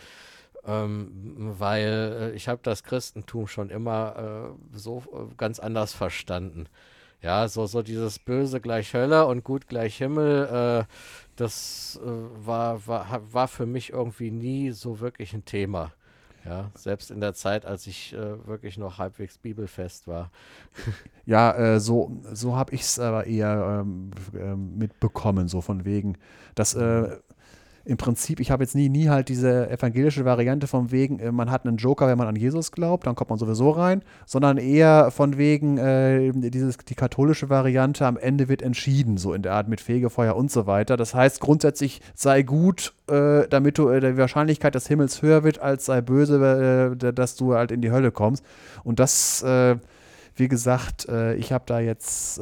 ähm, 0.67 1.55
weil 1.59 2.33
äh, 2.33 2.37
ich 2.37 2.49
habe 2.49 2.61
das 2.63 2.83
Christentum 2.83 3.47
schon 3.47 3.71
immer 3.71 4.55
äh, 4.73 4.77
so 4.79 5.03
äh, 5.13 5.35
ganz 5.37 5.59
anders 5.59 5.93
verstanden. 5.93 6.69
Ja, 7.23 7.49
so, 7.49 7.67
so 7.67 7.83
dieses 7.83 8.19
Böse 8.19 8.61
gleich 8.61 8.93
Hölle 8.93 9.27
und 9.27 9.45
Gut 9.45 9.67
gleich 9.67 9.97
Himmel, 9.97 10.85
äh, 10.85 10.85
das 11.37 11.99
war, 12.03 12.87
war, 12.87 13.23
war 13.33 13.49
für 13.49 13.67
mich 13.67 13.91
irgendwie 13.91 14.31
nie 14.31 14.73
so 14.73 15.01
wirklich 15.01 15.33
ein 15.33 15.45
Thema. 15.45 15.93
Ja, 16.45 16.71
selbst 16.75 17.11
in 17.11 17.21
der 17.21 17.33
Zeit, 17.33 17.65
als 17.65 17.87
ich 17.87 18.13
äh, 18.13 18.47
wirklich 18.47 18.77
noch 18.77 18.99
halbwegs 18.99 19.39
bibelfest 19.39 20.07
war. 20.07 20.31
ja, 21.25 21.53
äh, 21.53 21.81
so, 21.81 22.21
so 22.33 22.55
habe 22.55 22.75
ich 22.75 22.83
es 22.83 22.99
aber 22.99 23.27
eher 23.27 23.81
ähm, 23.81 24.11
äh, 24.35 24.55
mitbekommen, 24.55 25.49
so 25.49 25.63
von 25.63 25.87
wegen, 25.87 26.19
dass 26.55 26.75
äh, 26.75 27.17
im 27.87 27.99
Prinzip, 27.99 28.41
ich 28.41 28.51
habe 28.51 28.65
jetzt 28.65 28.75
nie, 28.75 28.89
nie 28.89 29.09
halt 29.09 29.29
diese 29.29 29.69
evangelische 29.69 30.25
Variante 30.25 30.67
von 30.67 30.91
wegen, 30.91 31.19
äh, 31.19 31.31
man 31.33 31.51
hat 31.51 31.67
einen 31.67 31.77
Joker, 31.77 32.07
wenn 32.07 32.17
man 32.17 32.29
an 32.29 32.37
Jesus 32.37 32.73
glaubt, 32.73 33.07
dann 33.07 33.15
kommt 33.15 33.31
man 33.31 33.39
sowieso 33.39 33.71
rein, 33.71 34.03
sondern 34.25 34.57
eher 34.57 35.11
von 35.11 35.37
wegen 35.37 35.77
äh, 35.77 36.33
dieses, 36.33 36.79
die 36.79 36.95
katholische 36.95 37.51
Variante, 37.51 38.07
am 38.07 38.17
Ende 38.17 38.49
wird 38.49 38.63
entschieden, 38.63 39.19
so 39.19 39.35
in 39.35 39.43
der 39.43 39.53
Art 39.53 39.69
mit 39.69 39.81
Fegefeuer 39.83 40.35
und 40.35 40.51
so 40.51 40.67
weiter. 40.67 40.97
Das 40.97 41.15
heißt, 41.15 41.41
grundsätzlich 41.41 42.01
sei 42.15 42.43
gut, 42.43 42.95
äh, 43.09 43.47
damit 43.49 43.77
du 43.77 43.91
äh, 43.91 44.01
die 44.01 44.17
Wahrscheinlichkeit 44.17 44.75
des 44.75 44.87
Himmels 44.87 45.21
höher 45.21 45.45
wird, 45.45 45.59
als 45.59 45.85
sei 45.85 46.01
böse, 46.01 46.97
äh, 47.01 47.13
dass 47.13 47.37
du 47.37 47.55
halt 47.55 47.71
in 47.71 47.83
die 47.83 47.91
Hölle 47.91 48.13
kommst. 48.13 48.45
Und 48.83 48.99
das 48.99 49.43
äh, 49.43 49.77
wie 50.37 50.49
gesagt, 50.49 51.07
ich 51.39 51.53
habe 51.53 51.63
da 51.65 51.79
jetzt 51.79 52.41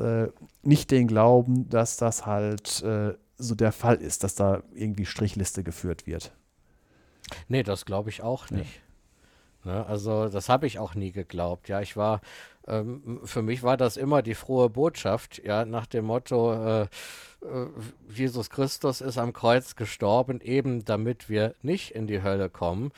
nicht 0.62 0.90
den 0.90 1.06
Glauben, 1.08 1.68
dass 1.68 1.98
das 1.98 2.24
halt 2.24 2.82
so 3.42 3.54
der 3.54 3.72
Fall 3.72 3.96
ist, 3.96 4.24
dass 4.24 4.34
da 4.34 4.62
irgendwie 4.74 5.06
Strichliste 5.06 5.62
geführt 5.62 6.06
wird. 6.06 6.32
Nee, 7.48 7.62
das 7.62 7.84
glaube 7.84 8.10
ich 8.10 8.22
auch 8.22 8.50
nicht. 8.50 8.80
Ja. 9.64 9.72
Ne, 9.72 9.86
also 9.86 10.28
das 10.28 10.48
habe 10.48 10.66
ich 10.66 10.78
auch 10.78 10.94
nie 10.94 11.12
geglaubt. 11.12 11.68
Ja, 11.68 11.80
ich 11.80 11.96
war, 11.96 12.20
ähm, 12.66 13.20
für 13.24 13.42
mich 13.42 13.62
war 13.62 13.76
das 13.76 13.96
immer 13.96 14.22
die 14.22 14.34
frohe 14.34 14.68
Botschaft, 14.68 15.40
ja, 15.44 15.64
nach 15.64 15.86
dem 15.86 16.06
Motto, 16.06 16.52
äh, 16.52 16.82
äh, 16.82 16.88
Jesus 18.08 18.50
Christus 18.50 19.00
ist 19.00 19.18
am 19.18 19.32
Kreuz 19.32 19.76
gestorben, 19.76 20.40
eben 20.40 20.84
damit 20.84 21.28
wir 21.28 21.54
nicht 21.62 21.92
in 21.92 22.08
die 22.08 22.22
Hölle 22.22 22.50
kommen 22.50 22.90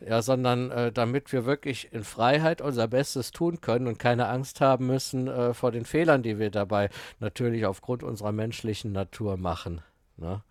ja, 0.00 0.22
sondern 0.22 0.70
äh, 0.70 0.92
damit 0.92 1.32
wir 1.32 1.44
wirklich 1.44 1.92
in 1.92 2.04
Freiheit 2.04 2.60
unser 2.60 2.88
Bestes 2.88 3.30
tun 3.32 3.60
können 3.60 3.86
und 3.86 3.98
keine 3.98 4.28
Angst 4.28 4.60
haben 4.60 4.86
müssen 4.86 5.28
äh, 5.28 5.54
vor 5.54 5.72
den 5.72 5.84
Fehlern, 5.84 6.22
die 6.22 6.38
wir 6.38 6.50
dabei 6.50 6.88
natürlich 7.18 7.66
aufgrund 7.66 8.02
unserer 8.02 8.32
menschlichen 8.32 8.92
Natur 8.92 9.36
machen. 9.36 9.82
Ne? 10.20 10.42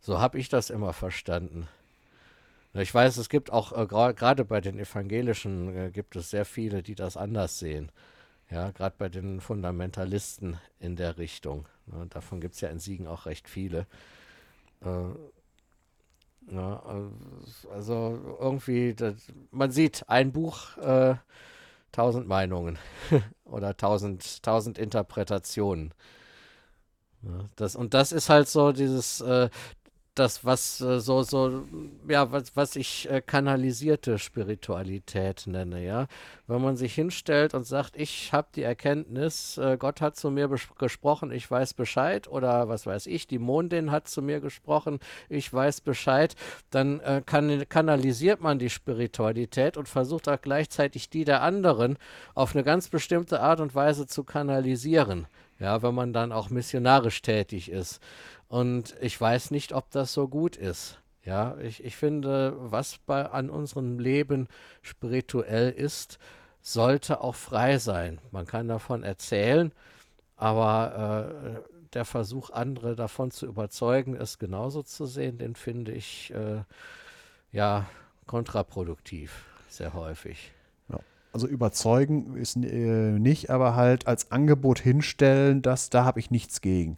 So 0.00 0.20
habe 0.20 0.38
ich 0.38 0.48
das 0.48 0.70
immer 0.70 0.92
verstanden. 0.92 1.68
Ich 2.72 2.94
weiß, 2.94 3.16
es 3.16 3.28
gibt 3.28 3.52
auch, 3.52 3.76
äh, 3.76 3.86
gerade 3.86 4.44
bei 4.44 4.60
den 4.60 4.78
Evangelischen 4.78 5.76
äh, 5.76 5.90
gibt 5.90 6.14
es 6.14 6.30
sehr 6.30 6.44
viele, 6.44 6.82
die 6.82 6.94
das 6.94 7.16
anders 7.16 7.58
sehen. 7.58 7.90
Ja, 8.48 8.70
gerade 8.70 8.94
bei 8.96 9.08
den 9.08 9.40
Fundamentalisten 9.40 10.58
in 10.78 10.96
der 10.96 11.18
Richtung. 11.18 11.66
Ne, 11.86 12.06
davon 12.10 12.40
gibt 12.40 12.54
es 12.54 12.60
ja 12.60 12.68
in 12.68 12.78
Siegen 12.78 13.06
auch 13.06 13.26
recht 13.26 13.48
viele. 13.48 13.86
Äh, 14.84 15.08
ja, 16.52 16.82
also 17.72 18.36
irgendwie, 18.40 18.94
das, 18.94 19.14
man 19.50 19.70
sieht 19.70 20.08
ein 20.08 20.32
Buch, 20.32 20.76
äh, 20.78 21.14
tausend 21.92 22.26
Meinungen 22.26 22.78
oder 23.44 23.76
tausend 23.76 24.78
Interpretationen. 24.78 25.92
Ja, 27.22 27.44
das, 27.56 27.76
und 27.76 27.94
das 27.94 28.12
ist 28.12 28.30
halt 28.30 28.48
so 28.48 28.72
dieses, 28.72 29.20
äh, 29.20 29.50
das, 30.14 30.44
was 30.44 30.80
äh, 30.80 31.00
so, 31.00 31.22
so, 31.22 31.64
ja, 32.08 32.30
was, 32.32 32.56
was 32.56 32.76
ich 32.76 33.08
äh, 33.10 33.22
kanalisierte 33.22 34.18
Spiritualität 34.18 35.46
nenne, 35.46 35.84
ja. 35.84 36.06
Wenn 36.46 36.60
man 36.60 36.76
sich 36.76 36.94
hinstellt 36.94 37.54
und 37.54 37.64
sagt, 37.64 37.96
ich 37.96 38.32
habe 38.32 38.48
die 38.54 38.62
Erkenntnis, 38.62 39.56
äh, 39.58 39.76
Gott 39.78 40.00
hat 40.00 40.16
zu 40.16 40.30
mir 40.30 40.48
gesprochen, 40.78 41.30
ich 41.30 41.50
weiß 41.50 41.74
Bescheid, 41.74 42.28
oder 42.28 42.68
was 42.68 42.86
weiß 42.86 43.06
ich, 43.06 43.28
die 43.28 43.38
Mondin 43.38 43.90
hat 43.92 44.08
zu 44.08 44.20
mir 44.20 44.40
gesprochen, 44.40 44.98
ich 45.28 45.52
weiß 45.52 45.80
Bescheid, 45.82 46.34
dann 46.70 47.00
äh, 47.00 47.22
kann, 47.24 47.68
kanalisiert 47.68 48.40
man 48.40 48.58
die 48.58 48.70
Spiritualität 48.70 49.76
und 49.76 49.88
versucht 49.88 50.28
auch 50.28 50.40
gleichzeitig 50.40 51.08
die 51.10 51.24
der 51.24 51.42
anderen 51.42 51.96
auf 52.34 52.54
eine 52.54 52.64
ganz 52.64 52.88
bestimmte 52.88 53.40
Art 53.40 53.60
und 53.60 53.74
Weise 53.74 54.06
zu 54.06 54.24
kanalisieren. 54.24 55.26
Ja, 55.60 55.82
wenn 55.82 55.94
man 55.94 56.12
dann 56.12 56.32
auch 56.32 56.50
missionarisch 56.50 57.22
tätig 57.22 57.70
ist. 57.70 58.00
Und 58.48 58.96
ich 59.00 59.20
weiß 59.20 59.52
nicht, 59.52 59.72
ob 59.72 59.90
das 59.90 60.12
so 60.12 60.26
gut 60.26 60.56
ist. 60.56 60.98
Ja, 61.22 61.56
ich, 61.58 61.84
ich 61.84 61.96
finde, 61.96 62.54
was 62.58 62.98
bei, 63.06 63.26
an 63.26 63.50
unserem 63.50 63.98
Leben 63.98 64.48
spirituell 64.82 65.70
ist, 65.70 66.18
sollte 66.62 67.20
auch 67.20 67.34
frei 67.34 67.78
sein. 67.78 68.20
Man 68.30 68.46
kann 68.46 68.68
davon 68.68 69.02
erzählen, 69.02 69.72
aber 70.36 71.62
äh, 71.66 71.70
der 71.92 72.06
Versuch, 72.06 72.50
andere 72.50 72.96
davon 72.96 73.30
zu 73.30 73.46
überzeugen, 73.46 74.16
es 74.16 74.38
genauso 74.38 74.82
zu 74.82 75.06
sehen, 75.06 75.38
den 75.38 75.54
finde 75.54 75.92
ich 75.92 76.32
äh, 76.32 76.62
ja 77.52 77.86
kontraproduktiv, 78.26 79.44
sehr 79.68 79.92
häufig. 79.92 80.52
Also 81.32 81.46
überzeugen 81.46 82.36
ist 82.36 82.56
äh, 82.56 83.12
nicht, 83.18 83.50
aber 83.50 83.76
halt 83.76 84.06
als 84.06 84.32
Angebot 84.32 84.80
hinstellen, 84.80 85.62
dass 85.62 85.90
da 85.90 86.04
habe 86.04 86.18
ich 86.18 86.30
nichts 86.30 86.60
gegen. 86.60 86.96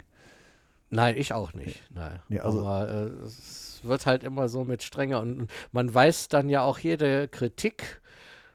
Nein, 0.90 1.16
ich 1.16 1.32
auch 1.32 1.52
nicht. 1.54 1.82
Nein. 1.90 2.20
Nee, 2.28 2.40
also 2.40 2.60
Aber 2.60 2.88
äh, 2.88 3.24
es 3.24 3.80
wird 3.82 4.06
halt 4.06 4.22
immer 4.24 4.48
so 4.48 4.64
mit 4.64 4.82
strenger 4.82 5.20
und 5.20 5.50
man 5.72 5.92
weiß 5.92 6.28
dann 6.28 6.48
ja 6.48 6.62
auch 6.62 6.78
jede 6.78 7.28
Kritik 7.28 8.00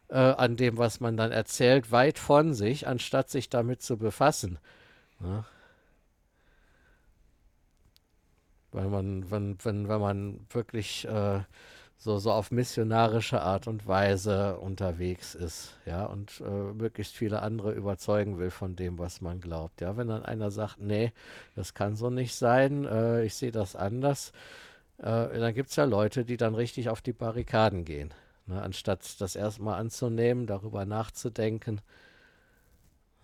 äh, 0.09 0.17
an 0.17 0.55
dem, 0.55 0.77
was 0.77 0.99
man 0.99 1.17
dann 1.17 1.31
erzählt, 1.31 1.91
weit 1.91 2.19
von 2.19 2.53
sich, 2.53 2.87
anstatt 2.87 3.29
sich 3.29 3.49
damit 3.49 3.81
zu 3.81 3.97
befassen. 3.97 4.59
Ja? 5.21 5.45
Weil 8.71 8.87
man, 8.89 9.31
wenn, 9.31 9.57
wenn, 9.63 9.87
wenn 9.87 10.01
man 10.01 10.39
wirklich 10.51 11.07
äh, 11.07 11.41
so, 11.97 12.19
so 12.19 12.31
auf 12.31 12.51
missionarische 12.51 13.41
Art 13.41 13.67
und 13.67 13.87
Weise 13.87 14.57
unterwegs 14.57 15.33
ist, 15.33 15.75
ja, 15.85 16.05
und 16.05 16.41
äh, 16.45 16.73
möglichst 16.73 17.15
viele 17.15 17.41
andere 17.41 17.73
überzeugen 17.73 18.37
will 18.37 18.51
von 18.51 18.75
dem, 18.75 18.99
was 18.99 19.19
man 19.19 19.41
glaubt. 19.41 19.81
Ja, 19.81 19.97
wenn 19.97 20.07
dann 20.07 20.23
einer 20.23 20.51
sagt, 20.51 20.79
nee, 20.79 21.11
das 21.55 21.73
kann 21.73 21.95
so 21.95 22.09
nicht 22.11 22.35
sein, 22.35 22.85
äh, 22.85 23.23
ich 23.23 23.33
sehe 23.33 23.51
das 23.51 23.75
anders, 23.75 24.31
äh, 24.99 25.39
dann 25.39 25.53
gibt 25.55 25.69
es 25.71 25.75
ja 25.75 25.85
Leute, 25.85 26.23
die 26.23 26.37
dann 26.37 26.53
richtig 26.53 26.89
auf 26.89 27.01
die 27.01 27.13
Barrikaden 27.13 27.83
gehen. 27.83 28.13
Ne, 28.45 28.61
anstatt 28.61 29.19
das 29.19 29.35
erstmal 29.35 29.79
anzunehmen, 29.79 30.47
darüber 30.47 30.85
nachzudenken. 30.85 31.81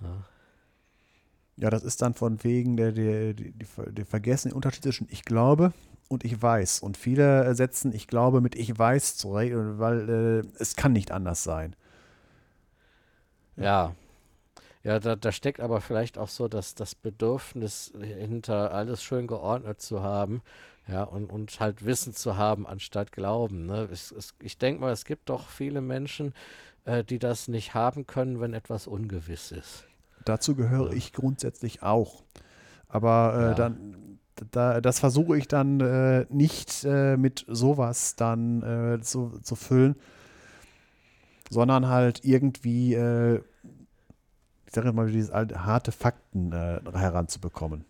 Ja. 0.01 0.25
ja. 1.57 1.69
das 1.69 1.83
ist 1.83 2.01
dann 2.01 2.13
von 2.13 2.43
wegen 2.43 2.75
der, 2.75 2.91
der, 2.91 3.33
die, 3.33 3.51
die, 3.51 3.67
die 3.91 4.05
vergessen 4.05 4.49
den 4.49 4.55
Unterschied 4.55 4.83
zwischen 4.83 5.07
ich 5.09 5.23
glaube 5.23 5.73
und 6.07 6.23
ich 6.23 6.41
weiß. 6.41 6.79
Und 6.79 6.97
viele 6.97 7.53
setzen, 7.55 7.93
ich 7.93 8.07
glaube, 8.07 8.41
mit 8.41 8.55
ich 8.55 8.77
weiß 8.77 9.17
zurecht, 9.17 9.53
weil 9.55 10.09
äh, 10.09 10.47
es 10.59 10.75
kann 10.75 10.93
nicht 10.93 11.11
anders 11.11 11.43
sein. 11.43 11.75
Ja. 13.55 13.95
Ja, 14.83 14.99
da, 14.99 15.15
da 15.15 15.31
steckt 15.31 15.61
aber 15.61 15.79
vielleicht 15.79 16.17
auch 16.17 16.27
so 16.27 16.49
dass 16.49 16.75
das 16.75 16.93
Bedürfnis 16.93 17.93
hinter 18.01 18.73
alles 18.73 19.01
schön 19.01 19.27
geordnet 19.27 19.81
zu 19.81 20.01
haben. 20.01 20.41
Ja, 20.87 21.03
und, 21.03 21.31
und 21.31 21.57
halt 21.61 21.85
Wissen 21.85 22.13
zu 22.13 22.35
haben 22.35 22.67
anstatt 22.67 23.13
Glauben. 23.13 23.67
Ne? 23.67 23.87
Es, 23.89 24.11
es, 24.11 24.33
ich 24.41 24.57
denke 24.57 24.81
mal, 24.81 24.91
es 24.91 25.05
gibt 25.05 25.29
doch 25.29 25.47
viele 25.47 25.79
Menschen, 25.79 26.33
äh, 26.83 27.05
die 27.05 27.19
das 27.19 27.47
nicht 27.47 27.73
haben 27.73 28.05
können, 28.05 28.41
wenn 28.41 28.53
etwas 28.53 28.87
ungewiss 28.87 29.53
ist. 29.53 29.85
Dazu 30.25 30.55
gehöre 30.55 30.91
ja. 30.91 30.97
ich 30.97 31.13
grundsätzlich 31.13 31.83
auch. 31.83 32.23
Aber 32.89 33.33
äh, 33.35 33.41
ja. 33.43 33.53
dann 33.53 33.95
da, 34.51 34.81
das 34.81 34.99
versuche 34.99 35.37
ich 35.37 35.47
dann 35.47 35.79
äh, 35.79 36.25
nicht 36.29 36.83
äh, 36.85 37.17
mit 37.17 37.45
sowas 37.47 38.15
dann 38.15 38.63
äh, 38.97 39.01
zu, 39.01 39.39
zu 39.41 39.55
füllen, 39.55 39.95
sondern 41.49 41.87
halt 41.87 42.23
irgendwie, 42.23 42.93
äh, 42.93 43.41
ich 44.65 44.73
sage 44.73 44.91
mal, 44.93 45.11
diese 45.11 45.33
alte, 45.33 45.65
harte 45.65 45.91
Fakten 45.91 46.51
äh, 46.51 46.81
heranzubekommen. 46.93 47.85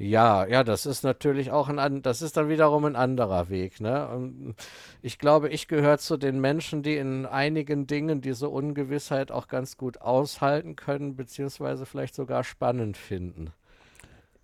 Ja, 0.00 0.46
ja, 0.46 0.62
das 0.62 0.86
ist 0.86 1.02
natürlich 1.02 1.50
auch 1.50 1.68
ein, 1.68 2.02
das 2.02 2.22
ist 2.22 2.36
dann 2.36 2.48
wiederum 2.48 2.84
ein 2.84 2.94
anderer 2.94 3.48
Weg. 3.48 3.80
Ne? 3.80 4.54
Ich 5.02 5.18
glaube, 5.18 5.48
ich 5.48 5.66
gehöre 5.66 5.98
zu 5.98 6.16
den 6.16 6.40
Menschen, 6.40 6.84
die 6.84 6.96
in 6.96 7.26
einigen 7.26 7.88
Dingen 7.88 8.20
diese 8.20 8.48
Ungewissheit 8.48 9.32
auch 9.32 9.48
ganz 9.48 9.76
gut 9.76 10.00
aushalten 10.00 10.76
können, 10.76 11.16
beziehungsweise 11.16 11.84
vielleicht 11.84 12.14
sogar 12.14 12.44
spannend 12.44 12.96
finden. 12.96 13.52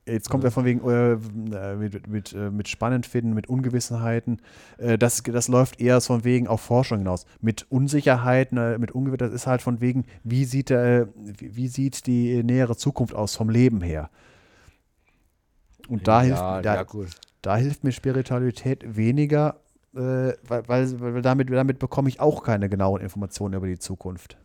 Jetzt 0.07 0.29
kommt 0.29 0.45
ja. 0.45 0.49
er 0.49 0.53
von 0.53 0.67
wegen 0.67 0.81
äh, 0.87 1.77
mit, 1.77 2.07
mit, 2.07 2.33
äh, 2.35 2.51
mit 2.51 2.69
spannend 2.69 3.07
finden, 3.07 3.33
mit 3.33 3.49
Ungewissenheiten. 3.49 4.43
Äh, 4.77 4.99
das, 4.99 5.23
das 5.23 5.49
läuft 5.49 5.81
eher 5.81 6.01
von 6.03 6.25
wegen 6.25 6.47
auf 6.47 6.61
Forschung 6.61 6.99
hinaus. 6.99 7.25
Mit 7.41 7.71
Unsicherheiten, 7.71 8.59
äh, 8.59 8.79
mit 8.79 8.93
Ungewissheit, 8.93 9.23
das 9.23 9.33
ist 9.33 9.47
halt 9.47 9.63
von 9.63 9.81
wegen, 9.81 10.05
wie 10.23 10.45
sieht, 10.45 10.71
äh, 10.71 11.07
wie, 11.17 11.57
wie, 11.57 11.69
sieht 11.69 12.07
die 12.07 12.43
nähere 12.43 12.77
Zukunft 12.77 13.15
aus 13.15 13.35
vom 13.35 13.49
Leben 13.49 13.81
her? 13.81 14.11
Und 15.89 16.07
da, 16.07 16.23
ja, 16.23 16.25
hilft, 16.25 16.67
da, 16.67 16.75
ja, 16.75 16.85
da 17.41 17.57
hilft 17.57 17.85
mir 17.85 17.93
Spiritualität 17.93 18.97
weniger, 18.97 19.57
äh, 19.95 20.33
weil, 20.47 20.69
weil, 20.69 21.01
weil 21.01 21.23
damit, 21.23 21.51
damit 21.51 21.79
bekomme 21.79 22.11
ich 22.11 22.21
auch 22.21 22.43
keine 22.43 22.69
genauen 22.69 23.01
Informationen 23.01 23.55
über 23.55 23.67
die 23.67 23.79
Zukunft. 23.79 24.37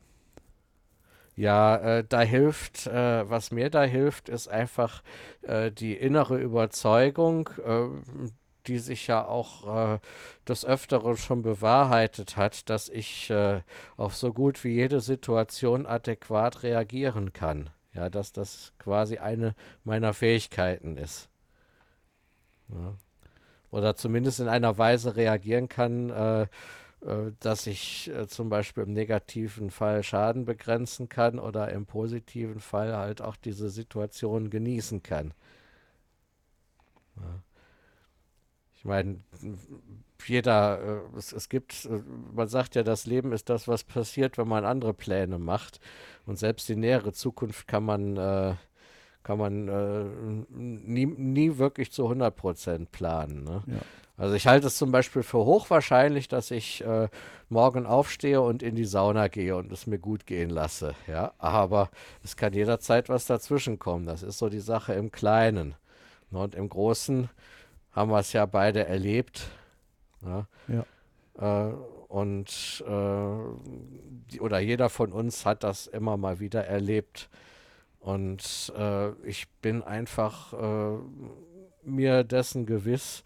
Ja, 1.39 1.77
äh, 1.77 2.03
da 2.03 2.19
hilft, 2.19 2.85
äh, 2.87 3.29
was 3.29 3.51
mir 3.51 3.69
da 3.69 3.83
hilft, 3.83 4.27
ist 4.27 4.49
einfach 4.49 5.01
äh, 5.43 5.71
die 5.71 5.95
innere 5.95 6.37
Überzeugung, 6.37 7.49
äh, 7.65 7.87
die 8.67 8.77
sich 8.77 9.07
ja 9.07 9.25
auch 9.25 9.93
äh, 9.93 9.99
des 10.49 10.65
Öfteren 10.65 11.15
schon 11.15 11.41
bewahrheitet 11.41 12.35
hat, 12.35 12.69
dass 12.69 12.89
ich 12.89 13.29
äh, 13.29 13.61
auf 13.95 14.17
so 14.17 14.33
gut 14.33 14.65
wie 14.65 14.73
jede 14.73 14.99
Situation 14.99 15.85
adäquat 15.85 16.63
reagieren 16.63 17.31
kann. 17.31 17.69
Ja, 17.93 18.09
dass 18.09 18.33
das 18.33 18.73
quasi 18.77 19.19
eine 19.19 19.55
meiner 19.85 20.13
Fähigkeiten 20.13 20.97
ist. 20.97 21.29
Ja. 22.67 22.95
Oder 23.71 23.95
zumindest 23.95 24.41
in 24.41 24.49
einer 24.49 24.77
Weise 24.77 25.15
reagieren 25.15 25.69
kann, 25.69 26.09
äh, 26.09 26.47
dass 27.39 27.67
ich 27.67 28.09
äh, 28.09 28.27
zum 28.27 28.49
Beispiel 28.49 28.83
im 28.83 28.93
negativen 28.93 29.71
Fall 29.71 30.03
Schaden 30.03 30.45
begrenzen 30.45 31.07
kann 31.07 31.39
oder 31.39 31.71
im 31.71 31.85
positiven 31.85 32.59
Fall 32.59 32.95
halt 32.95 33.21
auch 33.21 33.37
diese 33.37 33.69
Situation 33.69 34.49
genießen 34.49 35.01
kann. 35.01 35.33
Ich 38.79 38.85
meine, 38.85 39.17
jeder, 40.25 40.79
äh, 40.81 41.17
es, 41.17 41.33
es 41.33 41.49
gibt, 41.49 41.85
äh, 41.85 42.01
man 42.33 42.47
sagt 42.47 42.75
ja, 42.75 42.83
das 42.83 43.05
Leben 43.05 43.33
ist 43.33 43.49
das, 43.49 43.67
was 43.67 43.83
passiert, 43.83 44.37
wenn 44.37 44.47
man 44.47 44.63
andere 44.63 44.93
Pläne 44.93 45.37
macht. 45.37 45.81
Und 46.25 46.39
selbst 46.39 46.69
die 46.69 46.77
nähere 46.77 47.11
Zukunft 47.11 47.67
kann 47.67 47.83
man, 47.83 48.15
äh, 48.15 48.55
kann 49.23 49.37
man 49.37 49.67
äh, 49.67 50.03
nie, 50.49 51.05
nie 51.05 51.57
wirklich 51.57 51.91
zu 51.91 52.03
100 52.03 52.33
Prozent 52.35 52.91
planen. 52.91 53.43
Ne? 53.43 53.63
Ja. 53.67 53.79
Also 54.19 54.35
ich 54.35 54.47
halte 54.47 54.67
es 54.67 54.77
zum 54.77 54.91
Beispiel 54.91 55.23
für 55.23 55.37
hochwahrscheinlich, 55.37 56.27
dass 56.27 56.51
ich 56.51 56.83
äh, 56.83 57.07
morgen 57.47 57.85
aufstehe 57.85 58.41
und 58.41 58.61
in 58.61 58.75
die 58.75 58.83
Sauna 58.83 59.29
gehe 59.29 59.55
und 59.55 59.71
es 59.71 59.87
mir 59.87 59.97
gut 59.97 60.25
gehen 60.25 60.49
lasse. 60.49 60.93
Ja, 61.07 61.31
aber 61.37 61.89
es 62.21 62.35
kann 62.35 62.51
jederzeit 62.51 63.07
was 63.07 63.27
dazwischen 63.27 63.79
kommen. 63.79 64.05
Das 64.05 64.21
ist 64.21 64.37
so 64.37 64.49
die 64.49 64.59
Sache 64.59 64.93
im 64.93 65.09
Kleinen. 65.13 65.73
Ne, 66.31 66.39
und 66.39 66.53
im 66.53 66.67
Großen 66.67 67.29
haben 67.91 68.11
wir 68.11 68.19
es 68.19 68.33
ja 68.33 68.45
beide 68.45 68.85
erlebt. 68.85 69.47
Ne? 70.19 70.45
Ja. 70.67 71.69
Äh, 71.69 71.73
und 72.09 72.83
äh, 72.85 73.37
die, 74.31 74.41
oder 74.41 74.59
jeder 74.59 74.89
von 74.89 75.13
uns 75.13 75.45
hat 75.45 75.63
das 75.63 75.87
immer 75.87 76.17
mal 76.17 76.41
wieder 76.41 76.65
erlebt. 76.65 77.29
Und 78.01 78.73
äh, 78.77 79.11
ich 79.25 79.47
bin 79.61 79.81
einfach 79.81 80.51
äh, 80.51 80.97
mir 81.83 82.25
dessen 82.25 82.65
gewiss, 82.65 83.23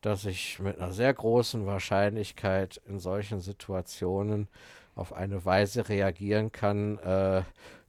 dass 0.00 0.24
ich 0.24 0.58
mit 0.58 0.78
einer 0.78 0.92
sehr 0.92 1.12
großen 1.12 1.66
Wahrscheinlichkeit 1.66 2.80
in 2.86 2.98
solchen 2.98 3.40
Situationen 3.40 4.48
auf 4.94 5.12
eine 5.12 5.44
Weise 5.44 5.88
reagieren 5.88 6.52
kann, 6.52 6.98
äh, 6.98 7.42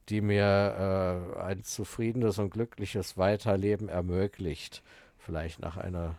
die 0.10 0.22
mir 0.22 1.34
äh, 1.38 1.39
ein 1.41 1.64
zufriedenes 1.64 2.39
und 2.39 2.51
glückliches 2.51 3.18
Weiterleben 3.18 3.89
ermöglicht. 3.89 4.82
Vielleicht 5.18 5.60
nach 5.60 5.78
einer 5.78 6.16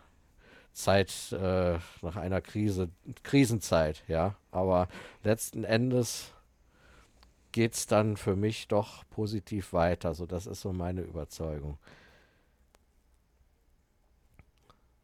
Zeit, 0.73 1.31
äh, 1.33 1.77
nach 2.01 2.15
einer 2.15 2.41
Krise, 2.41 2.89
Krisenzeit, 3.23 4.03
ja. 4.07 4.35
Aber 4.51 4.87
letzten 5.23 5.63
Endes 5.63 6.31
geht 7.51 7.73
es 7.73 7.87
dann 7.87 8.17
für 8.17 8.35
mich 8.35 8.67
doch 8.67 9.03
positiv 9.09 9.73
weiter. 9.73 10.13
So, 10.13 10.25
das 10.25 10.47
ist 10.47 10.61
so 10.61 10.71
meine 10.73 11.01
Überzeugung. 11.01 11.77
Ja, 11.77 11.89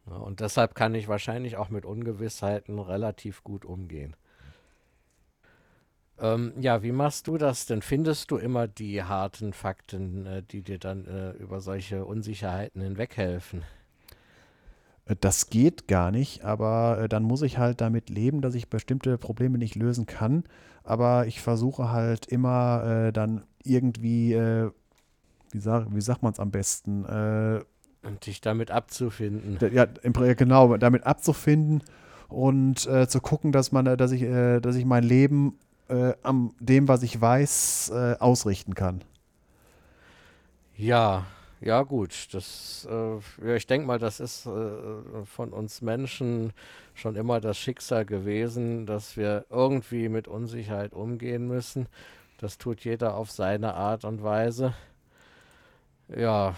und 0.08 0.40
deshalb 0.40 0.76
kann 0.76 0.96
ich 0.96 1.08
wahrscheinlich 1.08 1.58
auch 1.58 1.70
mit 1.70 1.86
Ungewissheiten 1.86 2.80
relativ 2.80 3.44
gut 3.44 3.66
umgehen. 3.66 4.16
Ähm, 6.20 6.54
ja, 6.60 6.82
wie 6.82 6.92
machst 6.92 7.28
du 7.28 7.38
das 7.38 7.68
denn? 7.68 7.82
Findest 7.82 8.32
du 8.32 8.38
immer 8.38 8.68
die 8.68 9.04
harten 9.04 9.54
Fakten, 9.54 10.26
äh, 10.26 10.44
die 10.44 10.64
dir 10.64 10.80
dann 10.80 11.06
äh, 11.06 11.32
über 11.34 11.62
solche 11.62 12.06
Unsicherheiten 12.06 12.82
hinweghelfen? 12.82 13.64
Äh, 15.06 15.16
das 15.20 15.50
geht 15.50 15.88
gar 15.88 16.12
nicht, 16.12 16.44
aber 16.44 17.02
äh, 17.02 17.10
dann 17.10 17.24
muss 17.24 17.44
ich 17.44 17.60
halt 17.60 17.82
damit 17.82 18.10
leben, 18.10 18.42
dass 18.42 18.56
ich 18.56 18.70
bestimmte 18.70 19.18
Probleme 19.20 19.60
nicht 19.60 19.76
lösen 19.76 20.08
kann. 20.08 20.44
Aber 20.84 21.28
ich 21.28 21.42
versuche 21.42 21.92
halt 21.92 22.26
immer 22.28 22.84
äh, 23.08 23.12
dann 23.14 23.44
irgendwie, 23.64 24.34
äh, 24.34 24.72
wie, 25.52 25.60
sag, 25.60 25.94
wie 25.94 26.02
sagt 26.02 26.24
man 26.24 26.34
es 26.34 26.40
am 26.40 26.50
besten? 26.50 27.06
Äh, 27.06 27.64
und 28.08 28.26
dich 28.26 28.42
damit 28.42 28.72
abzufinden. 28.72 29.58
Ja, 29.74 29.86
genau, 30.34 30.78
damit 30.78 31.06
abzufinden 31.06 31.84
und 32.30 32.88
äh, 32.88 33.08
zu 33.08 33.22
gucken, 33.22 33.52
dass 33.52 33.72
man, 33.72 33.86
dass 33.98 34.12
ich, 34.12 34.22
dass 34.22 34.76
ich 34.76 34.86
mein 34.86 35.04
Leben 35.04 35.60
am 36.22 36.54
dem, 36.60 36.90
was 36.90 37.02
ich 37.02 37.22
weiß, 37.22 37.94
ausrichten 38.20 38.76
kann. 38.76 39.06
Ja, 40.76 41.26
ja, 41.60 41.82
gut, 41.82 42.28
das, 42.34 42.88
äh, 42.90 43.16
ja, 43.48 43.56
ich 43.56 43.66
denke 43.66 43.88
mal, 43.88 43.98
das 43.98 44.20
ist 44.20 44.46
äh, 44.46 45.26
von 45.26 45.52
uns 45.54 45.82
Menschen 45.82 46.54
schon 46.94 47.16
immer 47.16 47.42
das 47.42 47.58
Schicksal 47.58 48.06
gewesen, 48.06 48.86
dass 48.86 49.18
wir 49.18 49.46
irgendwie 49.50 50.08
mit 50.08 50.28
Unsicherheit 50.28 50.94
umgehen 50.94 51.48
müssen. 51.48 51.88
Das 52.38 52.60
tut 52.60 52.82
jeder 52.82 53.16
auf 53.16 53.32
seine 53.32 53.74
Art 53.74 54.06
und 54.06 54.22
Weise. 54.22 54.76
Ja, 56.16 56.54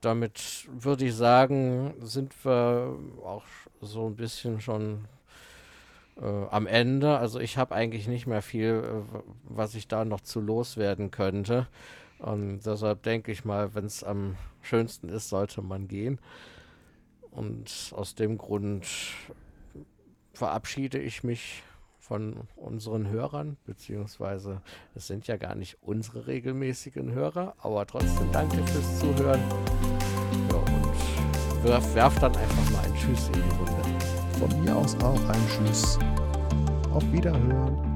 damit 0.00 0.68
würde 0.70 1.06
ich 1.06 1.14
sagen, 1.14 1.94
sind 2.00 2.34
wir 2.44 2.96
auch 3.24 3.44
so 3.80 4.06
ein 4.06 4.16
bisschen 4.16 4.60
schon 4.60 5.06
äh, 6.20 6.46
am 6.50 6.66
Ende. 6.66 7.18
Also 7.18 7.40
ich 7.40 7.58
habe 7.58 7.74
eigentlich 7.74 8.08
nicht 8.08 8.26
mehr 8.26 8.42
viel, 8.42 8.82
äh, 8.84 9.18
was 9.44 9.74
ich 9.74 9.88
da 9.88 10.04
noch 10.04 10.20
zu 10.20 10.40
loswerden 10.40 11.10
könnte. 11.10 11.66
Und 12.18 12.60
deshalb 12.66 13.02
denke 13.02 13.32
ich 13.32 13.44
mal, 13.44 13.74
wenn 13.74 13.86
es 13.86 14.04
am 14.04 14.36
schönsten 14.62 15.08
ist, 15.08 15.28
sollte 15.30 15.62
man 15.62 15.88
gehen. 15.88 16.18
Und 17.30 17.92
aus 17.94 18.14
dem 18.14 18.36
Grund 18.38 18.86
verabschiede 20.32 20.98
ich 20.98 21.24
mich 21.24 21.62
von 22.10 22.34
unseren 22.56 23.08
Hörern, 23.08 23.56
beziehungsweise 23.66 24.62
es 24.96 25.06
sind 25.06 25.28
ja 25.28 25.36
gar 25.36 25.54
nicht 25.54 25.78
unsere 25.80 26.26
regelmäßigen 26.26 27.12
Hörer, 27.12 27.54
aber 27.58 27.86
trotzdem 27.86 28.32
danke 28.32 28.56
fürs 28.66 28.98
Zuhören. 28.98 29.40
Ja, 30.50 30.56
und 30.56 31.64
werf, 31.64 31.94
werf 31.94 32.18
dann 32.18 32.34
einfach 32.34 32.70
mal 32.72 32.82
ein 32.84 32.94
Tschüss 32.96 33.28
in 33.28 33.34
die 33.34 33.56
Runde. 33.58 33.98
Von 34.40 34.64
mir 34.64 34.76
aus 34.76 34.96
auch 35.04 35.28
ein 35.28 35.46
Tschüss. 35.46 36.00
Auf 36.92 37.12
Wiederhören. 37.12 37.89